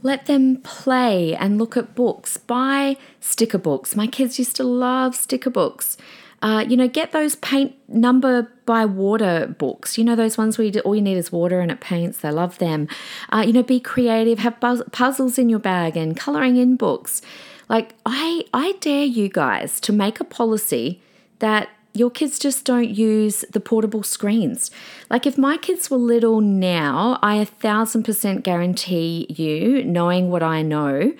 Let 0.03 0.25
them 0.25 0.57
play 0.57 1.35
and 1.35 1.57
look 1.57 1.77
at 1.77 1.95
books. 1.95 2.37
Buy 2.37 2.97
sticker 3.19 3.57
books. 3.57 3.95
My 3.95 4.07
kids 4.07 4.39
used 4.39 4.55
to 4.55 4.63
love 4.63 5.15
sticker 5.15 5.49
books. 5.49 5.97
Uh, 6.41 6.65
you 6.67 6.75
know, 6.75 6.87
get 6.87 7.11
those 7.11 7.35
paint 7.35 7.75
number 7.87 8.51
by 8.65 8.83
water 8.83 9.53
books. 9.59 9.97
You 9.97 10.03
know, 10.03 10.15
those 10.15 10.39
ones 10.39 10.57
where 10.57 10.65
you 10.65 10.71
do, 10.71 10.79
all 10.79 10.95
you 10.95 11.01
need 11.01 11.17
is 11.17 11.31
water 11.31 11.59
and 11.59 11.71
it 11.71 11.79
paints. 11.81 12.19
They 12.19 12.31
love 12.31 12.57
them. 12.57 12.87
Uh, 13.29 13.43
you 13.45 13.53
know, 13.53 13.61
be 13.61 13.79
creative. 13.79 14.39
Have 14.39 14.59
buzz- 14.59 14.81
puzzles 14.91 15.37
in 15.37 15.49
your 15.49 15.59
bag 15.59 15.95
and 15.95 16.17
coloring 16.17 16.57
in 16.57 16.77
books. 16.77 17.21
Like 17.69 17.93
I, 18.07 18.45
I 18.53 18.73
dare 18.79 19.05
you 19.05 19.29
guys 19.29 19.79
to 19.81 19.93
make 19.93 20.19
a 20.19 20.23
policy 20.23 20.99
that 21.39 21.69
your 21.93 22.09
kids 22.09 22.39
just 22.39 22.65
don't 22.65 22.89
use 22.89 23.43
the 23.51 23.59
portable 23.59 24.03
screens. 24.03 24.71
Like, 25.09 25.25
if 25.25 25.37
my 25.37 25.57
kids 25.57 25.89
were 25.89 25.97
little 25.97 26.41
now, 26.41 27.19
I 27.21 27.35
a 27.35 27.45
thousand 27.45 28.03
percent 28.03 28.43
guarantee 28.43 29.25
you, 29.29 29.83
knowing 29.83 30.29
what 30.29 30.43
I 30.43 30.61
know, 30.61 31.13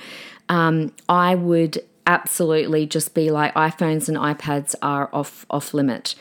um, 0.49 0.93
I 1.09 1.35
would 1.35 1.83
absolutely 2.07 2.85
just 2.85 3.13
be 3.13 3.31
like 3.31 3.53
iPhones 3.53 4.09
and 4.09 4.17
iPads 4.17 4.75
are 4.81 5.09
off 5.13 5.45
off 5.49 5.73
limit. 5.73 6.15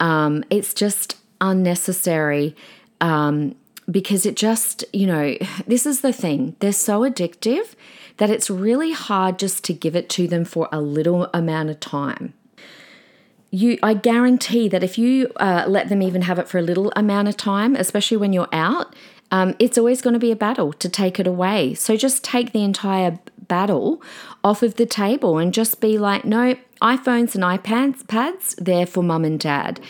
Um, 0.00 0.44
it's 0.50 0.74
just 0.74 1.16
unnecessary 1.40 2.56
um, 3.00 3.54
because 3.90 4.26
it 4.26 4.36
just 4.36 4.84
you 4.92 5.06
know 5.06 5.36
this 5.66 5.86
is 5.86 6.00
the 6.00 6.12
thing 6.12 6.56
they're 6.60 6.72
so 6.72 7.00
addictive 7.00 7.74
that 8.18 8.30
it's 8.30 8.50
really 8.50 8.92
hard 8.92 9.38
just 9.38 9.62
to 9.64 9.72
give 9.72 9.94
it 9.94 10.08
to 10.08 10.26
them 10.26 10.44
for 10.44 10.68
a 10.72 10.80
little 10.80 11.28
amount 11.32 11.70
of 11.70 11.78
time 11.80 12.34
you 13.50 13.78
i 13.82 13.94
guarantee 13.94 14.68
that 14.68 14.82
if 14.82 14.98
you 14.98 15.30
uh, 15.36 15.64
let 15.66 15.88
them 15.88 16.02
even 16.02 16.22
have 16.22 16.38
it 16.38 16.48
for 16.48 16.58
a 16.58 16.62
little 16.62 16.92
amount 16.96 17.28
of 17.28 17.36
time 17.36 17.74
especially 17.76 18.16
when 18.16 18.32
you're 18.32 18.48
out 18.52 18.94
um, 19.30 19.54
it's 19.58 19.76
always 19.76 20.00
going 20.00 20.14
to 20.14 20.20
be 20.20 20.32
a 20.32 20.36
battle 20.36 20.72
to 20.72 20.88
take 20.88 21.20
it 21.20 21.26
away 21.26 21.74
so 21.74 21.96
just 21.96 22.24
take 22.24 22.52
the 22.52 22.62
entire 22.62 23.18
battle 23.46 24.02
off 24.44 24.62
of 24.62 24.74
the 24.76 24.86
table 24.86 25.38
and 25.38 25.54
just 25.54 25.80
be 25.80 25.98
like 25.98 26.24
no 26.24 26.56
iphones 26.82 27.34
and 27.34 27.44
ipads 27.44 28.06
pads 28.06 28.54
they're 28.56 28.86
for 28.86 29.02
mum 29.02 29.24
and 29.24 29.40
dad 29.40 29.80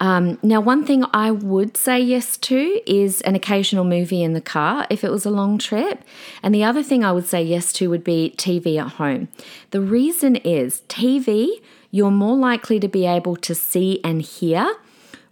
um, 0.00 0.38
now, 0.42 0.60
one 0.60 0.86
thing 0.86 1.04
I 1.12 1.30
would 1.30 1.76
say 1.76 2.00
yes 2.00 2.38
to 2.38 2.80
is 2.86 3.20
an 3.20 3.34
occasional 3.34 3.84
movie 3.84 4.22
in 4.22 4.32
the 4.32 4.40
car 4.40 4.86
if 4.88 5.04
it 5.04 5.10
was 5.10 5.26
a 5.26 5.30
long 5.30 5.58
trip. 5.58 6.02
And 6.42 6.54
the 6.54 6.64
other 6.64 6.82
thing 6.82 7.04
I 7.04 7.12
would 7.12 7.26
say 7.26 7.42
yes 7.42 7.70
to 7.74 7.90
would 7.90 8.02
be 8.02 8.34
TV 8.38 8.80
at 8.80 8.92
home. 8.92 9.28
The 9.72 9.82
reason 9.82 10.36
is 10.36 10.80
TV 10.88 11.60
you're 11.90 12.10
more 12.10 12.36
likely 12.36 12.78
to 12.80 12.88
be 12.88 13.06
able 13.06 13.36
to 13.36 13.54
see 13.54 14.00
and 14.04 14.22
hear 14.22 14.74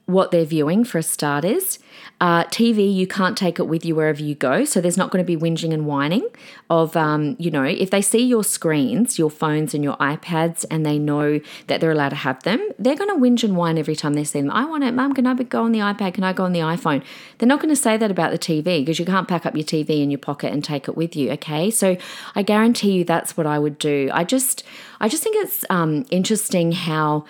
what 0.06 0.30
they're 0.30 0.44
viewing 0.44 0.84
for 0.84 1.02
starters. 1.02 1.78
Uh, 2.20 2.44
TV, 2.44 2.92
you 2.92 3.06
can't 3.06 3.36
take 3.36 3.58
it 3.58 3.64
with 3.64 3.84
you 3.84 3.94
wherever 3.94 4.22
you 4.22 4.34
go. 4.34 4.64
So 4.64 4.80
there's 4.80 4.96
not 4.96 5.10
going 5.10 5.24
to 5.24 5.26
be 5.26 5.36
whinging 5.36 5.72
and 5.72 5.86
whining 5.86 6.26
of, 6.68 6.96
um, 6.96 7.36
you 7.38 7.50
know, 7.50 7.62
if 7.62 7.90
they 7.90 8.02
see 8.02 8.24
your 8.24 8.42
screens, 8.42 9.18
your 9.18 9.30
phones 9.30 9.72
and 9.72 9.84
your 9.84 9.96
iPads, 9.96 10.64
and 10.70 10.84
they 10.84 10.98
know 10.98 11.40
that 11.68 11.80
they're 11.80 11.92
allowed 11.92 12.10
to 12.10 12.16
have 12.16 12.42
them, 12.42 12.66
they're 12.78 12.96
going 12.96 13.10
to 13.10 13.20
whinge 13.20 13.44
and 13.44 13.56
whine 13.56 13.78
every 13.78 13.94
time 13.94 14.14
they 14.14 14.24
see 14.24 14.40
them. 14.40 14.50
I 14.50 14.64
want 14.64 14.84
it, 14.84 14.92
Mum, 14.92 15.14
can 15.14 15.26
I 15.26 15.34
go 15.34 15.62
on 15.62 15.72
the 15.72 15.78
iPad? 15.78 16.14
Can 16.14 16.24
I 16.24 16.32
go 16.32 16.44
on 16.44 16.52
the 16.52 16.60
iPhone? 16.60 17.04
They're 17.38 17.48
not 17.48 17.60
going 17.60 17.74
to 17.74 17.80
say 17.80 17.96
that 17.96 18.10
about 18.10 18.32
the 18.32 18.38
TV 18.38 18.80
because 18.80 18.98
you 18.98 19.06
can't 19.06 19.28
pack 19.28 19.46
up 19.46 19.54
your 19.54 19.64
TV 19.64 20.02
in 20.02 20.10
your 20.10 20.18
pocket 20.18 20.52
and 20.52 20.64
take 20.64 20.88
it 20.88 20.96
with 20.96 21.14
you. 21.14 21.30
Okay. 21.32 21.70
So 21.70 21.96
I 22.34 22.42
guarantee 22.42 22.92
you 22.92 23.04
that's 23.04 23.36
what 23.36 23.46
I 23.46 23.58
would 23.58 23.78
do. 23.78 24.10
I 24.12 24.24
just, 24.24 24.64
I 25.00 25.08
just 25.08 25.22
think 25.22 25.36
it's 25.36 25.64
um, 25.70 26.04
interesting 26.10 26.72
how, 26.72 27.24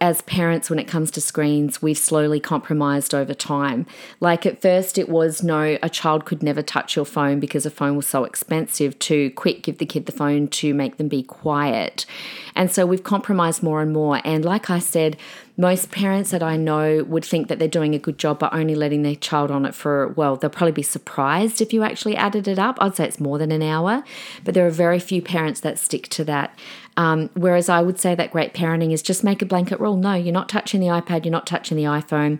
as 0.00 0.22
parents, 0.22 0.70
when 0.70 0.78
it 0.78 0.88
comes 0.88 1.10
to 1.12 1.20
screens, 1.20 1.82
we've 1.82 1.98
slowly 1.98 2.40
compromised 2.40 3.14
over 3.14 3.34
time. 3.34 3.86
Like 4.18 4.46
at 4.46 4.60
first, 4.60 4.98
it 4.98 5.08
was 5.08 5.42
no, 5.42 5.78
a 5.82 5.88
child 5.88 6.24
could 6.24 6.42
never 6.42 6.62
touch 6.62 6.96
your 6.96 7.04
phone 7.04 7.40
because 7.40 7.64
a 7.64 7.70
phone 7.70 7.96
was 7.96 8.06
so 8.06 8.24
expensive, 8.24 8.98
to 9.00 9.30
quick 9.30 9.62
give 9.62 9.78
the 9.78 9.86
kid 9.86 10.06
the 10.06 10.12
phone 10.12 10.48
to 10.48 10.74
make 10.74 10.96
them 10.96 11.08
be 11.08 11.22
quiet. 11.22 12.06
And 12.54 12.70
so 12.70 12.86
we've 12.86 13.04
compromised 13.04 13.62
more 13.62 13.80
and 13.80 13.92
more. 13.92 14.20
And 14.24 14.44
like 14.44 14.70
I 14.70 14.78
said, 14.78 15.16
most 15.60 15.90
parents 15.90 16.30
that 16.30 16.42
I 16.42 16.56
know 16.56 17.04
would 17.04 17.24
think 17.24 17.48
that 17.48 17.58
they're 17.58 17.68
doing 17.68 17.94
a 17.94 17.98
good 17.98 18.16
job 18.16 18.38
by 18.38 18.48
only 18.50 18.74
letting 18.74 19.02
their 19.02 19.14
child 19.14 19.50
on 19.50 19.66
it 19.66 19.74
for, 19.74 20.08
well, 20.08 20.36
they'll 20.36 20.48
probably 20.48 20.72
be 20.72 20.82
surprised 20.82 21.60
if 21.60 21.74
you 21.74 21.82
actually 21.82 22.16
added 22.16 22.48
it 22.48 22.58
up. 22.58 22.78
I'd 22.80 22.96
say 22.96 23.06
it's 23.06 23.20
more 23.20 23.36
than 23.36 23.52
an 23.52 23.62
hour, 23.62 24.02
but 24.42 24.54
there 24.54 24.66
are 24.66 24.70
very 24.70 24.98
few 24.98 25.20
parents 25.20 25.60
that 25.60 25.78
stick 25.78 26.08
to 26.08 26.24
that. 26.24 26.58
Um, 26.96 27.28
whereas 27.34 27.68
I 27.68 27.82
would 27.82 28.00
say 28.00 28.14
that 28.14 28.32
great 28.32 28.54
parenting 28.54 28.90
is 28.90 29.02
just 29.02 29.22
make 29.22 29.42
a 29.42 29.46
blanket 29.46 29.78
rule. 29.80 29.96
No, 29.96 30.14
you're 30.14 30.32
not 30.32 30.48
touching 30.48 30.80
the 30.80 30.86
iPad, 30.86 31.26
you're 31.26 31.32
not 31.32 31.46
touching 31.46 31.76
the 31.76 31.84
iPhone, 31.84 32.38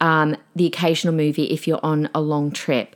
um, 0.00 0.36
the 0.54 0.66
occasional 0.66 1.12
movie 1.12 1.46
if 1.46 1.66
you're 1.66 1.84
on 1.84 2.08
a 2.14 2.20
long 2.20 2.52
trip. 2.52 2.94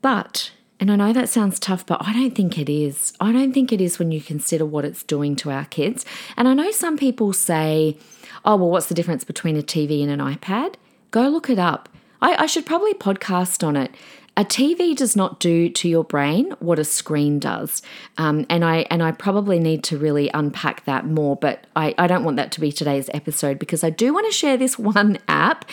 But 0.00 0.50
and 0.80 0.90
I 0.90 0.96
know 0.96 1.12
that 1.12 1.28
sounds 1.28 1.58
tough, 1.60 1.86
but 1.86 2.04
I 2.06 2.12
don't 2.12 2.34
think 2.34 2.58
it 2.58 2.68
is. 2.68 3.12
I 3.20 3.32
don't 3.32 3.52
think 3.52 3.72
it 3.72 3.80
is 3.80 3.98
when 3.98 4.10
you 4.10 4.20
consider 4.20 4.66
what 4.66 4.84
it's 4.84 5.02
doing 5.02 5.36
to 5.36 5.50
our 5.50 5.66
kids. 5.66 6.04
And 6.36 6.48
I 6.48 6.54
know 6.54 6.70
some 6.72 6.98
people 6.98 7.32
say, 7.32 7.96
oh, 8.44 8.56
well, 8.56 8.70
what's 8.70 8.86
the 8.86 8.94
difference 8.94 9.24
between 9.24 9.56
a 9.56 9.62
TV 9.62 10.02
and 10.02 10.10
an 10.10 10.20
iPad? 10.20 10.74
Go 11.10 11.28
look 11.28 11.48
it 11.48 11.58
up. 11.58 11.88
I, 12.20 12.44
I 12.44 12.46
should 12.46 12.66
probably 12.66 12.94
podcast 12.94 13.66
on 13.66 13.76
it. 13.76 13.94
A 14.36 14.44
TV 14.44 14.96
does 14.96 15.14
not 15.14 15.38
do 15.38 15.68
to 15.68 15.88
your 15.88 16.02
brain 16.02 16.56
what 16.58 16.80
a 16.80 16.84
screen 16.84 17.38
does, 17.38 17.82
um, 18.18 18.44
and 18.50 18.64
I 18.64 18.78
and 18.90 19.00
I 19.00 19.12
probably 19.12 19.60
need 19.60 19.84
to 19.84 19.98
really 19.98 20.28
unpack 20.34 20.84
that 20.86 21.06
more. 21.06 21.36
But 21.36 21.68
I, 21.76 21.94
I 21.98 22.08
don't 22.08 22.24
want 22.24 22.36
that 22.38 22.50
to 22.52 22.60
be 22.60 22.72
today's 22.72 23.08
episode 23.14 23.60
because 23.60 23.84
I 23.84 23.90
do 23.90 24.12
want 24.12 24.26
to 24.26 24.32
share 24.32 24.56
this 24.56 24.76
one 24.78 25.18
app, 25.28 25.64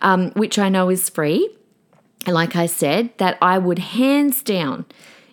um, 0.00 0.30
which 0.32 0.60
I 0.60 0.68
know 0.68 0.90
is 0.90 1.10
free. 1.10 1.48
Like 2.24 2.54
I 2.54 2.66
said, 2.66 3.10
that 3.18 3.36
I 3.42 3.58
would 3.58 3.80
hands 3.80 4.44
down 4.44 4.86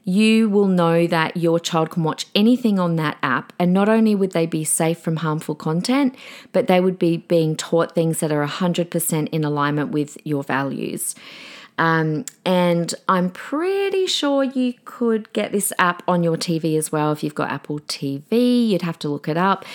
you 0.03 0.49
will 0.49 0.67
know 0.67 1.05
that 1.07 1.37
your 1.37 1.59
child 1.59 1.91
can 1.91 2.03
watch 2.03 2.25
anything 2.33 2.79
on 2.79 2.95
that 2.95 3.17
app. 3.21 3.53
And 3.59 3.73
not 3.73 3.87
only 3.87 4.15
would 4.15 4.31
they 4.31 4.45
be 4.45 4.63
safe 4.63 4.99
from 4.99 5.17
harmful 5.17 5.55
content, 5.55 6.15
but 6.51 6.67
they 6.67 6.79
would 6.79 6.97
be 6.97 7.17
being 7.17 7.55
taught 7.55 7.93
things 7.93 8.19
that 8.19 8.31
are 8.31 8.45
100% 8.45 9.29
in 9.29 9.43
alignment 9.43 9.91
with 9.91 10.17
your 10.23 10.43
values. 10.43 11.15
Um, 11.81 12.25
and 12.45 12.93
I'm 13.09 13.31
pretty 13.31 14.05
sure 14.05 14.43
you 14.43 14.75
could 14.85 15.33
get 15.33 15.51
this 15.51 15.73
app 15.79 16.03
on 16.07 16.21
your 16.21 16.37
TV 16.37 16.77
as 16.77 16.91
well 16.91 17.11
if 17.11 17.23
you've 17.23 17.33
got 17.33 17.49
Apple 17.49 17.79
TV. 17.79 18.69
You'd 18.69 18.83
have 18.83 18.99
to 18.99 19.09
look 19.09 19.27
it 19.27 19.35
up. 19.35 19.65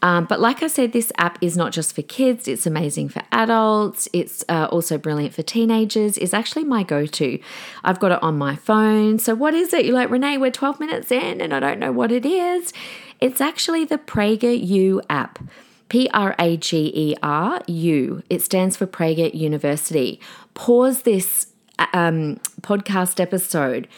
Um, 0.00 0.26
but 0.26 0.38
like 0.38 0.62
I 0.62 0.68
said, 0.68 0.92
this 0.92 1.10
app 1.18 1.38
is 1.42 1.56
not 1.56 1.72
just 1.72 1.92
for 1.92 2.02
kids, 2.02 2.46
it's 2.46 2.66
amazing 2.66 3.08
for 3.08 3.24
adults. 3.32 4.08
It's 4.12 4.44
uh, 4.48 4.68
also 4.70 4.96
brilliant 4.96 5.34
for 5.34 5.42
teenagers. 5.42 6.16
It's 6.18 6.32
actually 6.32 6.62
my 6.62 6.84
go 6.84 7.04
to. 7.04 7.40
I've 7.82 7.98
got 7.98 8.12
it 8.12 8.22
on 8.22 8.38
my 8.38 8.54
phone. 8.54 9.18
So, 9.18 9.34
what 9.34 9.52
is 9.52 9.72
it? 9.72 9.84
You're 9.84 9.94
like, 9.96 10.08
Renee, 10.08 10.38
we're 10.38 10.52
12 10.52 10.78
minutes 10.78 11.10
in 11.10 11.40
and 11.40 11.52
I 11.52 11.58
don't 11.58 11.80
know 11.80 11.90
what 11.90 12.12
it 12.12 12.24
is. 12.24 12.72
It's 13.20 13.40
actually 13.40 13.84
the 13.84 13.98
PragerU 13.98 15.00
app. 15.10 15.40
P 15.88 16.08
R 16.12 16.34
A 16.38 16.56
G 16.56 16.92
E 16.94 17.16
R 17.22 17.60
U. 17.66 18.22
It 18.28 18.42
stands 18.42 18.76
for 18.76 18.86
Prager 18.88 19.32
University. 19.32 20.20
Pause 20.54 21.02
this 21.02 21.46
um, 21.78 22.36
podcast 22.62 23.20
episode, 23.20 23.88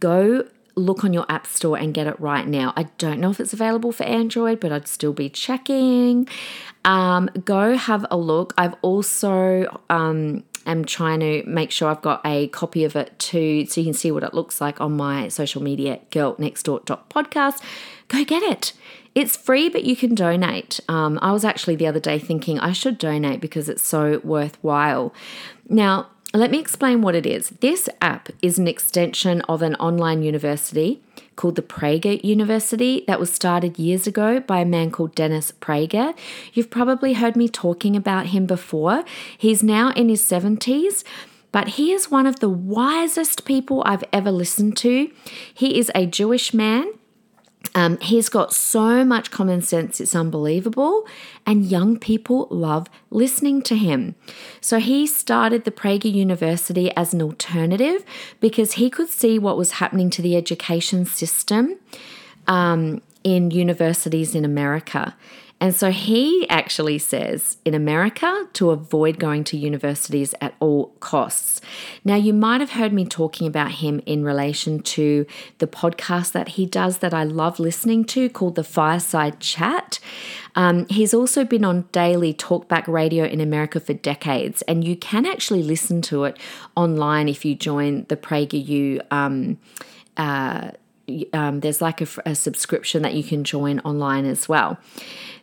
go 0.00 0.44
look 0.78 1.04
on 1.04 1.12
your 1.12 1.26
app 1.28 1.46
store 1.46 1.76
and 1.76 1.92
get 1.92 2.06
it 2.06 2.18
right 2.20 2.46
now. 2.46 2.72
I 2.76 2.84
don't 2.98 3.20
know 3.20 3.30
if 3.30 3.40
it's 3.40 3.52
available 3.52 3.92
for 3.92 4.04
Android, 4.04 4.60
but 4.60 4.72
I'd 4.72 4.88
still 4.88 5.12
be 5.12 5.28
checking. 5.28 6.28
Um, 6.84 7.28
go 7.44 7.76
have 7.76 8.06
a 8.10 8.16
look. 8.16 8.54
I've 8.56 8.74
also 8.82 9.80
um, 9.90 10.44
am 10.66 10.84
trying 10.84 11.20
to 11.20 11.42
make 11.46 11.70
sure 11.70 11.88
I've 11.88 12.02
got 12.02 12.20
a 12.24 12.48
copy 12.48 12.84
of 12.84 12.96
it 12.96 13.18
too, 13.18 13.66
so 13.66 13.80
you 13.80 13.86
can 13.86 13.94
see 13.94 14.10
what 14.10 14.22
it 14.22 14.34
looks 14.34 14.60
like 14.60 14.80
on 14.80 14.96
my 14.96 15.28
social 15.28 15.62
media, 15.62 16.00
girlnextdoor.podcast. 16.10 17.62
Go 18.08 18.24
get 18.24 18.42
it. 18.42 18.72
It's 19.14 19.36
free, 19.36 19.68
but 19.68 19.84
you 19.84 19.96
can 19.96 20.14
donate. 20.14 20.78
Um, 20.88 21.18
I 21.20 21.32
was 21.32 21.44
actually 21.44 21.74
the 21.74 21.88
other 21.88 21.98
day 21.98 22.18
thinking 22.18 22.60
I 22.60 22.72
should 22.72 22.98
donate 22.98 23.40
because 23.40 23.68
it's 23.68 23.82
so 23.82 24.20
worthwhile. 24.22 25.12
Now, 25.68 26.06
let 26.34 26.50
me 26.50 26.58
explain 26.58 27.00
what 27.00 27.14
it 27.14 27.24
is. 27.24 27.50
This 27.60 27.88
app 28.02 28.28
is 28.42 28.58
an 28.58 28.68
extension 28.68 29.40
of 29.42 29.62
an 29.62 29.74
online 29.76 30.22
university 30.22 31.00
called 31.36 31.56
the 31.56 31.62
Prager 31.62 32.22
University 32.22 33.04
that 33.06 33.18
was 33.18 33.32
started 33.32 33.78
years 33.78 34.06
ago 34.06 34.40
by 34.40 34.58
a 34.60 34.64
man 34.64 34.90
called 34.90 35.14
Dennis 35.14 35.52
Prager. 35.52 36.14
You've 36.52 36.68
probably 36.68 37.14
heard 37.14 37.36
me 37.36 37.48
talking 37.48 37.96
about 37.96 38.26
him 38.26 38.44
before. 38.44 39.04
He's 39.38 39.62
now 39.62 39.90
in 39.92 40.08
his 40.08 40.22
70s. 40.22 41.02
But 41.50 41.68
he 41.68 41.92
is 41.92 42.10
one 42.10 42.26
of 42.26 42.40
the 42.40 42.48
wisest 42.50 43.46
people 43.46 43.82
I've 43.86 44.04
ever 44.12 44.30
listened 44.30 44.76
to. 44.78 45.10
He 45.54 45.78
is 45.78 45.90
a 45.94 46.04
Jewish 46.04 46.52
man 46.52 46.92
um, 47.74 47.98
he's 47.98 48.28
got 48.28 48.52
so 48.52 49.04
much 49.04 49.30
common 49.30 49.62
sense, 49.62 50.00
it's 50.00 50.14
unbelievable. 50.14 51.06
And 51.46 51.64
young 51.64 51.98
people 51.98 52.48
love 52.50 52.88
listening 53.10 53.62
to 53.62 53.76
him. 53.76 54.14
So 54.60 54.78
he 54.78 55.06
started 55.06 55.64
the 55.64 55.70
Prager 55.70 56.12
University 56.12 56.94
as 56.96 57.12
an 57.12 57.22
alternative 57.22 58.04
because 58.40 58.72
he 58.72 58.90
could 58.90 59.08
see 59.08 59.38
what 59.38 59.56
was 59.56 59.72
happening 59.72 60.10
to 60.10 60.22
the 60.22 60.36
education 60.36 61.04
system 61.04 61.76
um, 62.46 63.02
in 63.24 63.50
universities 63.50 64.34
in 64.34 64.44
America. 64.44 65.16
And 65.60 65.74
so 65.74 65.90
he 65.90 66.48
actually 66.48 66.98
says 66.98 67.56
in 67.64 67.74
America 67.74 68.46
to 68.52 68.70
avoid 68.70 69.18
going 69.18 69.42
to 69.44 69.56
universities 69.56 70.34
at 70.40 70.54
all 70.60 70.88
costs. 71.00 71.60
Now, 72.04 72.14
you 72.14 72.32
might 72.32 72.60
have 72.60 72.72
heard 72.72 72.92
me 72.92 73.04
talking 73.04 73.46
about 73.46 73.72
him 73.72 74.00
in 74.06 74.24
relation 74.24 74.80
to 74.80 75.26
the 75.58 75.66
podcast 75.66 76.32
that 76.32 76.50
he 76.50 76.64
does 76.64 76.98
that 76.98 77.12
I 77.12 77.24
love 77.24 77.58
listening 77.58 78.04
to 78.06 78.28
called 78.28 78.54
The 78.54 78.62
Fireside 78.62 79.40
Chat. 79.40 79.98
Um, 80.54 80.86
he's 80.88 81.12
also 81.12 81.44
been 81.44 81.64
on 81.64 81.88
daily 81.90 82.32
talkback 82.32 82.86
radio 82.86 83.24
in 83.24 83.40
America 83.40 83.80
for 83.80 83.94
decades, 83.94 84.62
and 84.62 84.84
you 84.84 84.96
can 84.96 85.26
actually 85.26 85.62
listen 85.62 86.02
to 86.02 86.24
it 86.24 86.38
online 86.76 87.28
if 87.28 87.44
you 87.44 87.54
join 87.54 88.06
the 88.08 88.16
PragerU. 88.16 89.00
Um, 89.10 89.58
uh, 90.16 90.72
um, 91.32 91.60
there's 91.60 91.80
like 91.80 92.00
a, 92.00 92.08
a 92.26 92.34
subscription 92.34 93.02
that 93.02 93.14
you 93.14 93.22
can 93.22 93.44
join 93.44 93.80
online 93.80 94.24
as 94.24 94.48
well. 94.48 94.78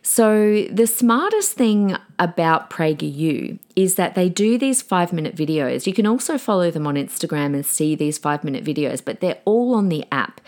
So, 0.02 0.62
the 0.70 0.86
smartest 0.86 1.54
thing 1.54 1.96
about 2.20 2.70
PragerU 2.70 3.58
is 3.74 3.96
that 3.96 4.14
they 4.14 4.28
do 4.28 4.56
these 4.56 4.80
five 4.80 5.12
minute 5.12 5.34
videos. 5.34 5.84
You 5.84 5.92
can 5.92 6.06
also 6.06 6.38
follow 6.38 6.70
them 6.70 6.86
on 6.86 6.94
Instagram 6.94 7.54
and 7.54 7.66
see 7.66 7.96
these 7.96 8.16
five 8.16 8.44
minute 8.44 8.64
videos, 8.64 9.04
but 9.04 9.20
they're 9.20 9.40
all 9.44 9.74
on 9.74 9.88
the 9.88 10.04
app. 10.12 10.40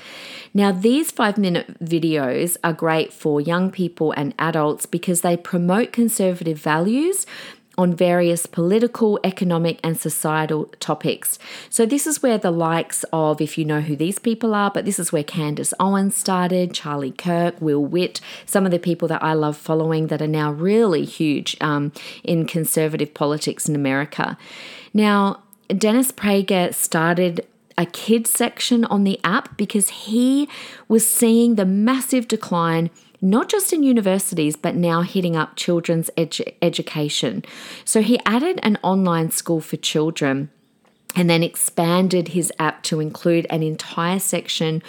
Now, 0.54 0.72
these 0.72 1.10
five 1.10 1.38
minute 1.38 1.78
videos 1.84 2.56
are 2.62 2.72
great 2.72 3.12
for 3.12 3.40
young 3.40 3.70
people 3.70 4.12
and 4.12 4.32
adults 4.38 4.86
because 4.86 5.22
they 5.22 5.36
promote 5.36 5.92
conservative 5.92 6.58
values 6.58 7.26
on 7.78 7.94
various 7.94 8.44
political, 8.44 9.18
economic, 9.24 9.78
and 9.82 9.98
societal 9.98 10.66
topics. 10.80 11.38
So, 11.70 11.86
this 11.86 12.06
is 12.06 12.22
where 12.22 12.36
the 12.36 12.50
likes 12.50 13.04
of, 13.12 13.40
if 13.40 13.56
you 13.56 13.64
know 13.64 13.80
who 13.80 13.96
these 13.96 14.18
people 14.18 14.54
are, 14.54 14.70
but 14.70 14.84
this 14.84 14.98
is 14.98 15.12
where 15.12 15.24
Candace 15.24 15.72
Owens 15.80 16.16
started, 16.16 16.74
Charlie 16.74 17.12
Kirk, 17.12 17.54
Will 17.60 17.84
Witt, 17.84 18.20
some 18.44 18.66
of 18.66 18.72
the 18.72 18.78
people 18.78 19.08
that 19.08 19.22
I 19.22 19.32
love 19.32 19.56
following 19.56 20.08
that 20.08 20.20
are 20.20 20.26
now 20.26 20.52
really 20.52 21.04
huge 21.04 21.56
um, 21.60 21.92
in 22.24 22.46
conservative 22.46 23.14
politics 23.14 23.68
in 23.68 23.74
America. 23.74 24.36
Now, 24.92 25.42
Dennis 25.68 26.10
Prager 26.12 26.74
started 26.74 27.46
a 27.76 27.86
kids 27.86 28.30
section 28.30 28.84
on 28.86 29.04
the 29.04 29.20
app 29.22 29.56
because 29.56 29.88
he 29.88 30.48
was 30.88 31.12
seeing 31.12 31.54
the 31.54 31.64
massive 31.64 32.26
decline 32.26 32.90
not 33.20 33.48
just 33.48 33.72
in 33.72 33.82
universities, 33.82 34.56
but 34.56 34.74
now 34.74 35.02
hitting 35.02 35.36
up 35.36 35.56
children's 35.56 36.10
edu- 36.16 36.54
education. 36.62 37.44
So 37.84 38.00
he 38.00 38.20
added 38.24 38.60
an 38.62 38.78
online 38.82 39.30
school 39.30 39.60
for 39.60 39.76
children 39.76 40.50
and 41.16 41.28
then 41.28 41.42
expanded 41.42 42.28
his 42.28 42.52
app 42.58 42.82
to 42.84 43.00
include 43.00 43.46
an 43.50 43.62
entire 43.62 44.18
section 44.18 44.82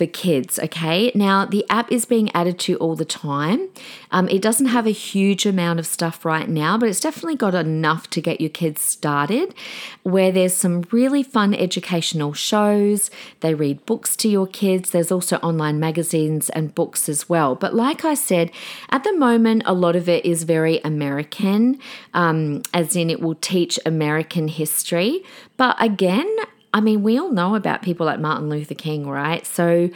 for 0.00 0.06
kids. 0.06 0.58
Okay, 0.58 1.12
now 1.14 1.44
the 1.44 1.62
app 1.68 1.92
is 1.92 2.06
being 2.06 2.34
added 2.34 2.58
to 2.60 2.76
all 2.76 2.96
the 2.96 3.04
time. 3.04 3.68
Um, 4.10 4.30
it 4.30 4.40
doesn't 4.40 4.68
have 4.68 4.86
a 4.86 4.92
huge 4.92 5.44
amount 5.44 5.78
of 5.78 5.86
stuff 5.86 6.24
right 6.24 6.48
now, 6.48 6.78
but 6.78 6.88
it's 6.88 7.00
definitely 7.00 7.36
got 7.36 7.54
enough 7.54 8.08
to 8.10 8.22
get 8.22 8.40
your 8.40 8.48
kids 8.48 8.80
started. 8.80 9.54
Where 10.02 10.32
there's 10.32 10.54
some 10.54 10.86
really 10.90 11.22
fun 11.22 11.52
educational 11.52 12.32
shows, 12.32 13.10
they 13.40 13.52
read 13.52 13.84
books 13.84 14.16
to 14.16 14.28
your 14.30 14.46
kids. 14.46 14.88
There's 14.88 15.12
also 15.12 15.36
online 15.36 15.78
magazines 15.78 16.48
and 16.48 16.74
books 16.74 17.06
as 17.06 17.28
well. 17.28 17.54
But 17.54 17.74
like 17.74 18.02
I 18.02 18.14
said, 18.14 18.50
at 18.88 19.04
the 19.04 19.12
moment, 19.12 19.64
a 19.66 19.74
lot 19.74 19.96
of 19.96 20.08
it 20.08 20.24
is 20.24 20.44
very 20.44 20.80
American, 20.82 21.78
um, 22.14 22.62
as 22.72 22.96
in 22.96 23.10
it 23.10 23.20
will 23.20 23.34
teach 23.34 23.78
American 23.84 24.48
history. 24.48 25.22
But 25.58 25.76
again, 25.78 26.34
I 26.72 26.80
mean, 26.80 27.02
we 27.02 27.18
all 27.18 27.32
know 27.32 27.54
about 27.54 27.82
people 27.82 28.06
like 28.06 28.20
Martin 28.20 28.48
Luther 28.48 28.74
King, 28.74 29.08
right? 29.08 29.44
So 29.46 29.90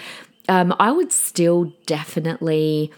um, 0.48 0.74
I 0.78 0.90
would 0.90 1.12
still 1.12 1.72
definitely 1.86 2.92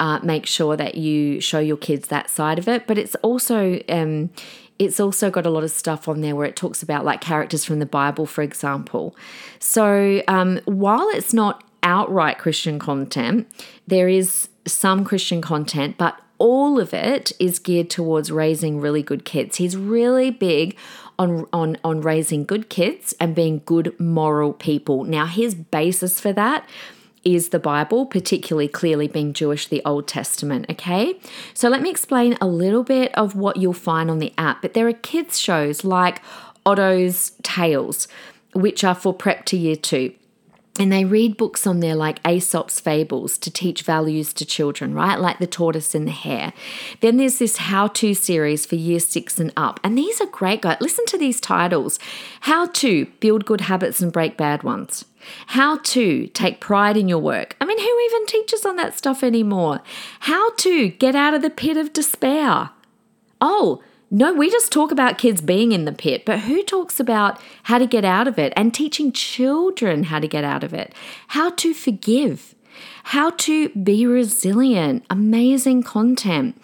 uh, 0.00 0.20
make 0.22 0.46
sure 0.46 0.76
that 0.76 0.94
you 0.94 1.40
show 1.40 1.58
your 1.58 1.76
kids 1.76 2.08
that 2.08 2.30
side 2.30 2.58
of 2.58 2.68
it. 2.68 2.86
But 2.86 2.98
it's 2.98 3.14
also 3.16 3.80
um, 3.88 4.30
it's 4.78 5.00
also 5.00 5.30
got 5.30 5.44
a 5.44 5.50
lot 5.50 5.64
of 5.64 5.70
stuff 5.70 6.08
on 6.08 6.20
there 6.20 6.36
where 6.36 6.46
it 6.46 6.56
talks 6.56 6.82
about 6.82 7.04
like 7.04 7.20
characters 7.20 7.64
from 7.64 7.80
the 7.80 7.86
Bible, 7.86 8.26
for 8.26 8.42
example. 8.42 9.16
So 9.58 10.22
um, 10.28 10.60
while 10.66 11.08
it's 11.10 11.34
not 11.34 11.64
outright 11.82 12.38
Christian 12.38 12.78
content, 12.78 13.48
there 13.86 14.08
is 14.08 14.48
some 14.66 15.04
Christian 15.04 15.40
content, 15.40 15.96
but 15.98 16.20
all 16.38 16.78
of 16.78 16.94
it 16.94 17.32
is 17.40 17.58
geared 17.58 17.90
towards 17.90 18.30
raising 18.30 18.80
really 18.80 19.02
good 19.02 19.24
kids. 19.24 19.56
He's 19.56 19.76
really 19.76 20.30
big 20.30 20.76
on, 21.18 21.46
on, 21.52 21.76
on 21.82 22.00
raising 22.00 22.44
good 22.44 22.68
kids 22.68 23.14
and 23.20 23.34
being 23.34 23.62
good 23.64 23.98
moral 23.98 24.52
people. 24.52 25.04
Now, 25.04 25.26
his 25.26 25.54
basis 25.54 26.20
for 26.20 26.32
that 26.32 26.68
is 27.24 27.48
the 27.48 27.58
Bible, 27.58 28.06
particularly 28.06 28.68
clearly 28.68 29.08
being 29.08 29.32
Jewish, 29.32 29.68
the 29.68 29.82
Old 29.84 30.06
Testament. 30.06 30.66
Okay, 30.70 31.18
so 31.52 31.68
let 31.68 31.82
me 31.82 31.90
explain 31.90 32.38
a 32.40 32.46
little 32.46 32.84
bit 32.84 33.14
of 33.14 33.34
what 33.34 33.56
you'll 33.56 33.72
find 33.72 34.10
on 34.10 34.18
the 34.18 34.32
app. 34.38 34.62
But 34.62 34.74
there 34.74 34.86
are 34.86 34.92
kids' 34.92 35.38
shows 35.38 35.84
like 35.84 36.22
Otto's 36.64 37.32
Tales, 37.42 38.08
which 38.54 38.84
are 38.84 38.94
for 38.94 39.12
prep 39.12 39.44
to 39.46 39.56
year 39.56 39.76
two 39.76 40.14
and 40.78 40.92
they 40.92 41.04
read 41.04 41.36
books 41.36 41.66
on 41.66 41.80
there 41.80 41.94
like 41.94 42.20
Aesop's 42.26 42.80
fables 42.80 43.36
to 43.38 43.50
teach 43.50 43.82
values 43.82 44.32
to 44.34 44.44
children, 44.44 44.94
right? 44.94 45.18
Like 45.18 45.38
the 45.38 45.46
tortoise 45.46 45.94
and 45.94 46.06
the 46.06 46.12
hare. 46.12 46.52
Then 47.00 47.16
there's 47.16 47.38
this 47.38 47.56
how 47.56 47.88
to 47.88 48.14
series 48.14 48.66
for 48.66 48.76
year 48.76 49.00
six 49.00 49.38
and 49.40 49.52
up. 49.56 49.80
And 49.82 49.98
these 49.98 50.20
are 50.20 50.26
great, 50.26 50.62
guys. 50.62 50.78
Listen 50.80 51.04
to 51.06 51.18
these 51.18 51.40
titles 51.40 51.98
How 52.42 52.66
to 52.66 53.06
build 53.20 53.44
good 53.44 53.62
habits 53.62 54.00
and 54.00 54.12
break 54.12 54.36
bad 54.36 54.62
ones. 54.62 55.04
How 55.48 55.78
to 55.78 56.26
take 56.28 56.60
pride 56.60 56.96
in 56.96 57.08
your 57.08 57.18
work. 57.18 57.56
I 57.60 57.64
mean, 57.64 57.78
who 57.78 58.00
even 58.06 58.26
teaches 58.26 58.64
on 58.64 58.76
that 58.76 58.96
stuff 58.96 59.22
anymore? 59.22 59.80
How 60.20 60.52
to 60.56 60.88
get 60.90 61.14
out 61.14 61.34
of 61.34 61.42
the 61.42 61.50
pit 61.50 61.76
of 61.76 61.92
despair. 61.92 62.70
Oh, 63.40 63.82
no, 64.10 64.32
we 64.32 64.50
just 64.50 64.72
talk 64.72 64.90
about 64.90 65.18
kids 65.18 65.40
being 65.40 65.72
in 65.72 65.84
the 65.84 65.92
pit, 65.92 66.24
but 66.24 66.40
who 66.40 66.62
talks 66.62 66.98
about 66.98 67.40
how 67.64 67.78
to 67.78 67.86
get 67.86 68.04
out 68.04 68.26
of 68.26 68.38
it 68.38 68.52
and 68.56 68.72
teaching 68.72 69.12
children 69.12 70.04
how 70.04 70.18
to 70.18 70.26
get 70.26 70.44
out 70.44 70.64
of 70.64 70.72
it? 70.72 70.94
How 71.28 71.50
to 71.50 71.74
forgive, 71.74 72.54
how 73.04 73.30
to 73.30 73.68
be 73.70 74.06
resilient, 74.06 75.04
amazing 75.10 75.82
content. 75.82 76.56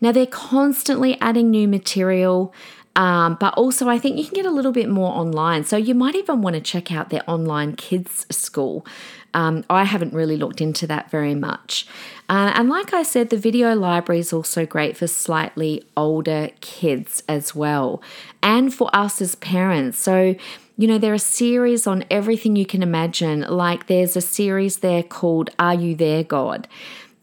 Now, 0.00 0.12
they're 0.12 0.26
constantly 0.26 1.18
adding 1.20 1.50
new 1.50 1.68
material. 1.68 2.52
Um, 2.96 3.36
but 3.38 3.54
also, 3.54 3.88
I 3.88 3.98
think 3.98 4.18
you 4.18 4.24
can 4.24 4.34
get 4.34 4.46
a 4.46 4.50
little 4.50 4.72
bit 4.72 4.88
more 4.88 5.12
online. 5.12 5.64
So, 5.64 5.76
you 5.76 5.94
might 5.94 6.14
even 6.16 6.42
want 6.42 6.54
to 6.54 6.60
check 6.60 6.90
out 6.90 7.10
their 7.10 7.22
online 7.28 7.76
kids' 7.76 8.26
school. 8.30 8.84
Um, 9.32 9.64
I 9.70 9.84
haven't 9.84 10.12
really 10.12 10.36
looked 10.36 10.60
into 10.60 10.86
that 10.88 11.10
very 11.10 11.34
much. 11.34 11.86
Uh, 12.28 12.52
and 12.54 12.68
like 12.68 12.92
I 12.92 13.02
said, 13.02 13.30
the 13.30 13.36
video 13.36 13.74
library 13.74 14.20
is 14.20 14.32
also 14.32 14.66
great 14.66 14.96
for 14.96 15.06
slightly 15.06 15.84
older 15.96 16.50
kids 16.60 17.22
as 17.28 17.54
well, 17.54 18.02
and 18.42 18.74
for 18.74 18.90
us 18.92 19.20
as 19.22 19.34
parents. 19.36 19.98
So, 19.98 20.34
you 20.76 20.88
know, 20.88 20.98
there 20.98 21.12
are 21.12 21.18
series 21.18 21.86
on 21.86 22.04
everything 22.10 22.56
you 22.56 22.66
can 22.66 22.82
imagine. 22.82 23.42
Like 23.42 23.86
there's 23.86 24.16
a 24.16 24.20
series 24.20 24.78
there 24.78 25.02
called 25.02 25.50
Are 25.58 25.74
You 25.74 25.94
There, 25.94 26.24
God? 26.24 26.66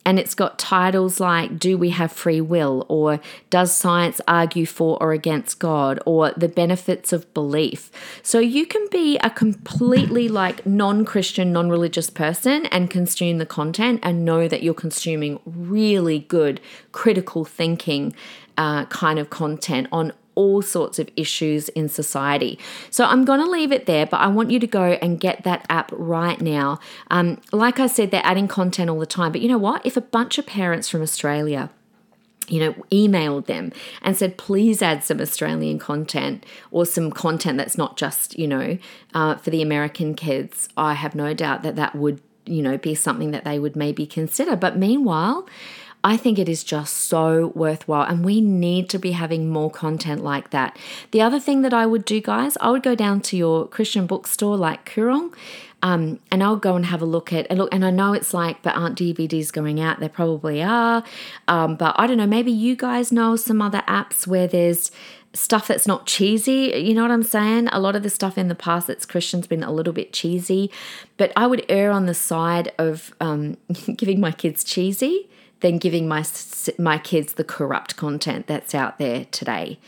And 0.08 0.18
it's 0.18 0.36
got 0.36 0.58
titles 0.58 1.20
like 1.20 1.60
Do 1.60 1.78
We 1.78 1.90
Have 1.90 2.14
Free 2.14 2.40
Will? 2.40 2.86
or 2.88 3.20
Does 3.50 3.76
Science 3.76 4.22
Argue 4.26 4.66
for 4.66 4.98
or 5.04 5.12
Against 5.12 5.60
God? 5.60 6.00
or 6.06 6.32
The 6.38 6.48
Benefits 6.48 7.12
of 7.12 7.32
Belief. 7.34 7.92
So 8.24 8.40
you 8.40 8.66
can 8.66 8.88
be 8.90 9.18
a 9.18 9.30
completely 9.30 10.30
like 10.30 10.66
non 10.66 11.04
Christian, 11.04 11.52
non 11.52 11.70
religious 11.70 12.10
person 12.10 12.68
and 12.68 12.90
consume 12.90 13.38
the 13.38 13.46
content 13.46 14.00
and 14.02 14.24
know 14.24 14.48
that 14.48 14.64
you're 14.64 14.74
consuming 14.74 15.42
really 15.46 16.20
good 16.20 16.62
critical 16.94 17.44
thinking 17.44 18.16
uh, 18.58 18.86
kind 18.86 19.20
of 19.20 19.30
content 19.30 19.90
on 19.92 20.14
all 20.38 20.62
sorts 20.62 21.00
of 21.00 21.10
issues 21.16 21.68
in 21.70 21.90
society. 21.90 22.60
So 22.92 23.04
I'm 23.06 23.26
going 23.26 23.40
to 23.40 23.50
leave 23.50 23.72
it 23.72 23.88
there, 23.88 24.06
but 24.06 24.18
I 24.18 24.28
want 24.28 24.52
you 24.52 24.60
to 24.60 24.68
go 24.68 24.84
and 25.02 25.20
get 25.20 25.44
that 25.44 25.66
app 25.68 25.92
right 25.92 26.40
now. 26.40 26.80
Um, 27.10 27.42
like 27.52 27.80
I 27.80 27.88
said, 27.88 28.12
they're 28.12 28.22
adding 28.24 28.48
content 28.48 28.92
all 28.92 29.00
the 29.00 29.08
time, 29.08 29.32
but 29.32 29.42
you 29.42 29.50
know 29.50 29.58
what? 29.58 29.84
If 29.84 29.98
a 29.98 30.02
bunch 30.02 30.38
of 30.38 30.46
parents 30.46 30.88
from 30.88 31.02
Australia 31.02 31.72
you 32.50 32.62
know, 32.62 32.74
emailed 32.92 33.46
them 33.48 33.74
and 34.02 34.16
said, 34.16 34.38
please 34.38 34.82
add 34.82 35.04
some 35.04 35.20
Australian 35.20 35.80
content 35.80 36.46
or 36.72 36.86
some 36.86 37.12
content 37.12 37.58
that's 37.58 37.78
not 37.78 37.98
just, 37.98 38.40
you 38.40 38.48
know, 38.48 38.78
uh, 39.14 39.36
for 39.36 39.50
the 39.50 39.62
American 39.62 40.14
kids, 40.14 40.70
I 40.78 40.94
have 40.94 41.14
no 41.14 41.34
doubt 41.34 41.64
that 41.64 41.76
that 41.76 41.94
would, 41.94 42.22
you 42.46 42.62
know, 42.62 42.78
be 42.78 42.96
something 42.96 43.32
that 43.32 43.44
they 43.44 43.60
would 43.60 43.76
maybe 43.76 44.06
consider. 44.06 44.56
But 44.56 44.78
meanwhile, 44.78 45.46
I 46.04 46.16
think 46.16 46.40
it 46.40 46.48
is 46.48 46.64
just 46.64 46.96
so 46.96 47.52
worthwhile, 47.56 48.08
and 48.08 48.24
we 48.24 48.40
need 48.40 48.90
to 48.90 49.00
be 49.00 49.12
having 49.12 49.50
more 49.50 49.70
content 49.70 50.24
like 50.24 50.52
that. 50.52 50.78
The 51.12 51.22
other 51.22 51.40
thing 51.40 51.64
that 51.64 51.74
I 51.74 51.86
would 51.86 52.06
do, 52.06 52.22
guys, 52.22 52.58
I 52.62 52.70
would 52.70 52.84
go 52.84 52.96
down 52.96 53.22
to 53.22 53.38
your 53.38 53.68
Christian 53.68 54.08
bookstore 54.08 54.58
like 54.58 54.90
Koorong. 54.90 55.34
Um, 55.84 56.20
and 56.32 56.42
I'll 56.42 56.56
go 56.56 56.76
and 56.76 56.88
have 56.88 57.04
a 57.04 57.06
look 57.06 57.32
at 57.32 57.46
and 57.52 57.60
look. 57.60 57.70
And 57.72 57.86
I 57.86 57.92
know 57.92 58.14
it's 58.14 58.34
like, 58.34 58.64
but 58.64 58.76
aren't 58.76 58.98
DVDs 58.98 59.54
going 59.54 59.80
out? 59.80 60.00
There 60.00 60.10
probably 60.10 60.64
are. 60.64 61.04
Um, 61.48 61.76
but 61.76 61.94
I 62.00 62.08
don't 62.08 62.18
know. 62.18 62.26
Maybe 62.26 62.52
you 62.52 62.76
guys 62.76 63.12
know 63.12 63.36
some 63.36 63.62
other 63.62 63.84
apps 63.88 64.26
where 64.26 64.48
there's 64.48 64.90
stuff 65.34 65.68
that's 65.68 65.86
not 65.86 66.08
cheesy. 66.08 66.74
You 66.76 66.96
know 66.96 67.04
what 67.04 67.12
I'm 67.12 67.22
saying? 67.22 67.68
A 67.68 67.80
lot 67.80 67.96
of 67.96 68.02
the 68.02 68.10
stuff 68.10 68.40
in 68.40 68.48
the 68.48 68.56
past 68.56 68.88
that's 68.88 69.06
Christian's 69.06 69.46
been 69.46 69.64
a 69.64 69.72
little 69.72 69.94
bit 69.94 70.14
cheesy, 70.14 70.72
but 71.16 71.32
I 71.36 71.46
would 71.46 71.64
err 71.70 71.92
on 71.92 72.08
the 72.08 72.16
side 72.16 72.74
of 72.80 73.14
um, 73.22 73.58
giving 73.96 74.20
my 74.20 74.32
kids 74.32 74.64
cheesy 74.64 75.30
than 75.62 75.78
giving 75.78 76.08
my 76.08 76.26
my 76.78 76.98
kids 76.98 77.34
the 77.34 77.44
corrupt 77.44 77.96
content 77.96 78.48
that's 78.48 78.76
out 78.76 78.98
there 78.98 79.26
today. 79.26 79.80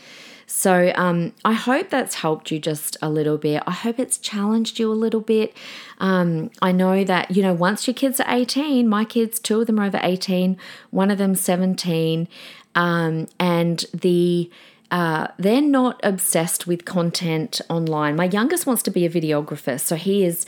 So 0.52 0.92
um, 0.96 1.32
I 1.44 1.52
hope 1.52 1.90
that's 1.90 2.16
helped 2.16 2.50
you 2.50 2.58
just 2.58 2.96
a 3.00 3.08
little 3.08 3.38
bit. 3.38 3.62
I 3.68 3.70
hope 3.70 4.00
it's 4.00 4.18
challenged 4.18 4.80
you 4.80 4.90
a 4.90 4.94
little 4.94 5.20
bit. 5.20 5.56
Um, 5.98 6.50
I 6.60 6.72
know 6.72 7.04
that, 7.04 7.30
you 7.30 7.40
know, 7.40 7.54
once 7.54 7.86
your 7.86 7.94
kids 7.94 8.18
are 8.18 8.26
18, 8.28 8.88
my 8.88 9.04
kids, 9.04 9.38
two 9.38 9.60
of 9.60 9.68
them 9.68 9.78
are 9.78 9.84
over 9.84 10.00
18, 10.02 10.56
one 10.90 11.12
of 11.12 11.18
them 11.18 11.36
17, 11.36 12.26
um, 12.74 13.28
and 13.38 13.86
the 13.94 14.50
uh, 14.90 15.28
they're 15.38 15.62
not 15.62 16.00
obsessed 16.02 16.66
with 16.66 16.84
content 16.84 17.60
online. 17.68 18.16
My 18.16 18.24
youngest 18.24 18.66
wants 18.66 18.82
to 18.82 18.90
be 18.90 19.06
a 19.06 19.10
videographer, 19.10 19.78
so 19.78 19.94
he 19.94 20.24
is 20.24 20.44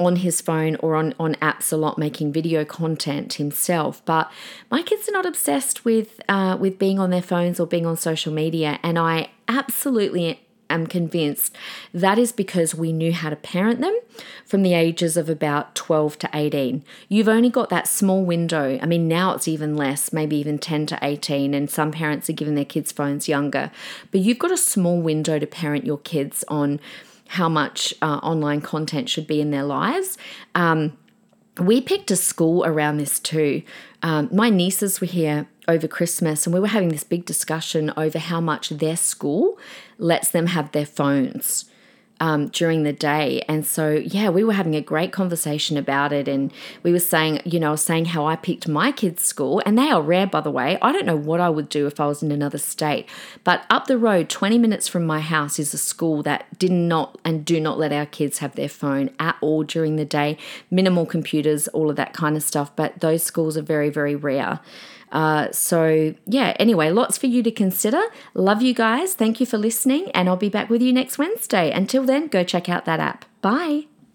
on 0.00 0.16
his 0.16 0.40
phone 0.40 0.76
or 0.76 0.96
on, 0.96 1.14
on 1.20 1.34
apps 1.36 1.72
a 1.72 1.76
lot 1.76 1.98
making 1.98 2.32
video 2.32 2.64
content 2.64 3.34
himself 3.34 4.04
but 4.04 4.30
my 4.70 4.82
kids 4.82 5.08
are 5.08 5.12
not 5.12 5.26
obsessed 5.26 5.84
with 5.84 6.20
uh, 6.28 6.56
with 6.58 6.78
being 6.78 6.98
on 6.98 7.10
their 7.10 7.22
phones 7.22 7.60
or 7.60 7.66
being 7.66 7.86
on 7.86 7.96
social 7.96 8.32
media 8.32 8.78
and 8.82 8.98
i 8.98 9.28
absolutely 9.48 10.40
am 10.70 10.86
convinced 10.86 11.54
that 11.92 12.18
is 12.18 12.32
because 12.32 12.74
we 12.74 12.92
knew 12.92 13.12
how 13.12 13.30
to 13.30 13.36
parent 13.36 13.80
them 13.80 13.96
from 14.44 14.62
the 14.62 14.74
ages 14.74 15.16
of 15.16 15.28
about 15.28 15.74
12 15.74 16.18
to 16.18 16.30
18. 16.34 16.84
You've 17.08 17.28
only 17.28 17.50
got 17.50 17.70
that 17.70 17.88
small 17.88 18.24
window. 18.24 18.78
I 18.80 18.86
mean, 18.86 19.08
now 19.08 19.34
it's 19.34 19.48
even 19.48 19.76
less, 19.76 20.12
maybe 20.12 20.36
even 20.36 20.58
10 20.58 20.86
to 20.86 20.98
18, 21.02 21.54
and 21.54 21.70
some 21.70 21.92
parents 21.92 22.28
are 22.28 22.34
giving 22.34 22.54
their 22.54 22.64
kids 22.64 22.92
phones 22.92 23.28
younger. 23.28 23.70
But 24.10 24.20
you've 24.20 24.38
got 24.38 24.52
a 24.52 24.56
small 24.56 25.00
window 25.00 25.38
to 25.38 25.46
parent 25.46 25.86
your 25.86 25.98
kids 25.98 26.44
on 26.48 26.80
how 27.28 27.48
much 27.48 27.94
uh, 28.02 28.18
online 28.22 28.60
content 28.60 29.08
should 29.08 29.26
be 29.26 29.40
in 29.40 29.50
their 29.50 29.64
lives. 29.64 30.18
Um, 30.54 30.96
we 31.58 31.80
picked 31.80 32.10
a 32.10 32.16
school 32.16 32.64
around 32.64 32.98
this 32.98 33.20
too. 33.20 33.62
Um, 34.02 34.28
my 34.32 34.50
nieces 34.50 35.00
were 35.00 35.06
here 35.06 35.46
over 35.68 35.88
Christmas 35.88 36.46
and 36.46 36.54
we 36.54 36.60
were 36.60 36.68
having 36.68 36.88
this 36.88 37.04
big 37.04 37.24
discussion 37.24 37.92
over 37.96 38.18
how 38.18 38.40
much 38.40 38.70
their 38.70 38.96
school 38.96 39.58
lets 39.98 40.30
them 40.30 40.48
have 40.48 40.72
their 40.72 40.86
phones 40.86 41.66
um, 42.24 42.48
during 42.48 42.84
the 42.84 42.92
day. 42.94 43.42
And 43.48 43.66
so, 43.66 43.90
yeah, 43.90 44.30
we 44.30 44.44
were 44.44 44.54
having 44.54 44.74
a 44.74 44.80
great 44.80 45.12
conversation 45.12 45.76
about 45.76 46.10
it. 46.10 46.26
And 46.26 46.54
we 46.82 46.90
were 46.90 46.98
saying, 46.98 47.42
you 47.44 47.60
know, 47.60 47.76
saying 47.76 48.06
how 48.06 48.24
I 48.24 48.34
picked 48.34 48.66
my 48.66 48.92
kids' 48.92 49.22
school, 49.22 49.60
and 49.66 49.76
they 49.76 49.90
are 49.90 50.00
rare, 50.00 50.26
by 50.26 50.40
the 50.40 50.50
way. 50.50 50.78
I 50.80 50.90
don't 50.90 51.04
know 51.04 51.18
what 51.18 51.40
I 51.40 51.50
would 51.50 51.68
do 51.68 51.86
if 51.86 52.00
I 52.00 52.06
was 52.06 52.22
in 52.22 52.32
another 52.32 52.56
state. 52.56 53.06
But 53.44 53.66
up 53.68 53.88
the 53.88 53.98
road, 53.98 54.30
20 54.30 54.56
minutes 54.56 54.88
from 54.88 55.04
my 55.04 55.20
house, 55.20 55.58
is 55.58 55.74
a 55.74 55.78
school 55.78 56.22
that 56.22 56.58
did 56.58 56.72
not 56.72 57.18
and 57.26 57.44
do 57.44 57.60
not 57.60 57.78
let 57.78 57.92
our 57.92 58.06
kids 58.06 58.38
have 58.38 58.54
their 58.54 58.70
phone 58.70 59.10
at 59.18 59.36
all 59.42 59.62
during 59.62 59.96
the 59.96 60.06
day, 60.06 60.38
minimal 60.70 61.04
computers, 61.04 61.68
all 61.68 61.90
of 61.90 61.96
that 61.96 62.14
kind 62.14 62.38
of 62.38 62.42
stuff. 62.42 62.74
But 62.74 63.00
those 63.00 63.22
schools 63.22 63.58
are 63.58 63.62
very, 63.62 63.90
very 63.90 64.16
rare. 64.16 64.60
Uh, 65.14 65.50
so, 65.52 66.14
yeah, 66.26 66.54
anyway, 66.58 66.90
lots 66.90 67.16
for 67.16 67.26
you 67.26 67.42
to 67.44 67.50
consider. 67.52 68.02
Love 68.34 68.60
you 68.60 68.74
guys. 68.74 69.14
Thank 69.14 69.38
you 69.38 69.46
for 69.46 69.56
listening, 69.56 70.10
and 70.10 70.28
I'll 70.28 70.36
be 70.36 70.48
back 70.48 70.68
with 70.68 70.82
you 70.82 70.92
next 70.92 71.16
Wednesday. 71.18 71.70
Until 71.70 72.04
then, 72.04 72.26
go 72.26 72.42
check 72.42 72.68
out 72.68 72.84
that 72.84 72.98
app. 73.00 73.24
Bye. 73.40 73.86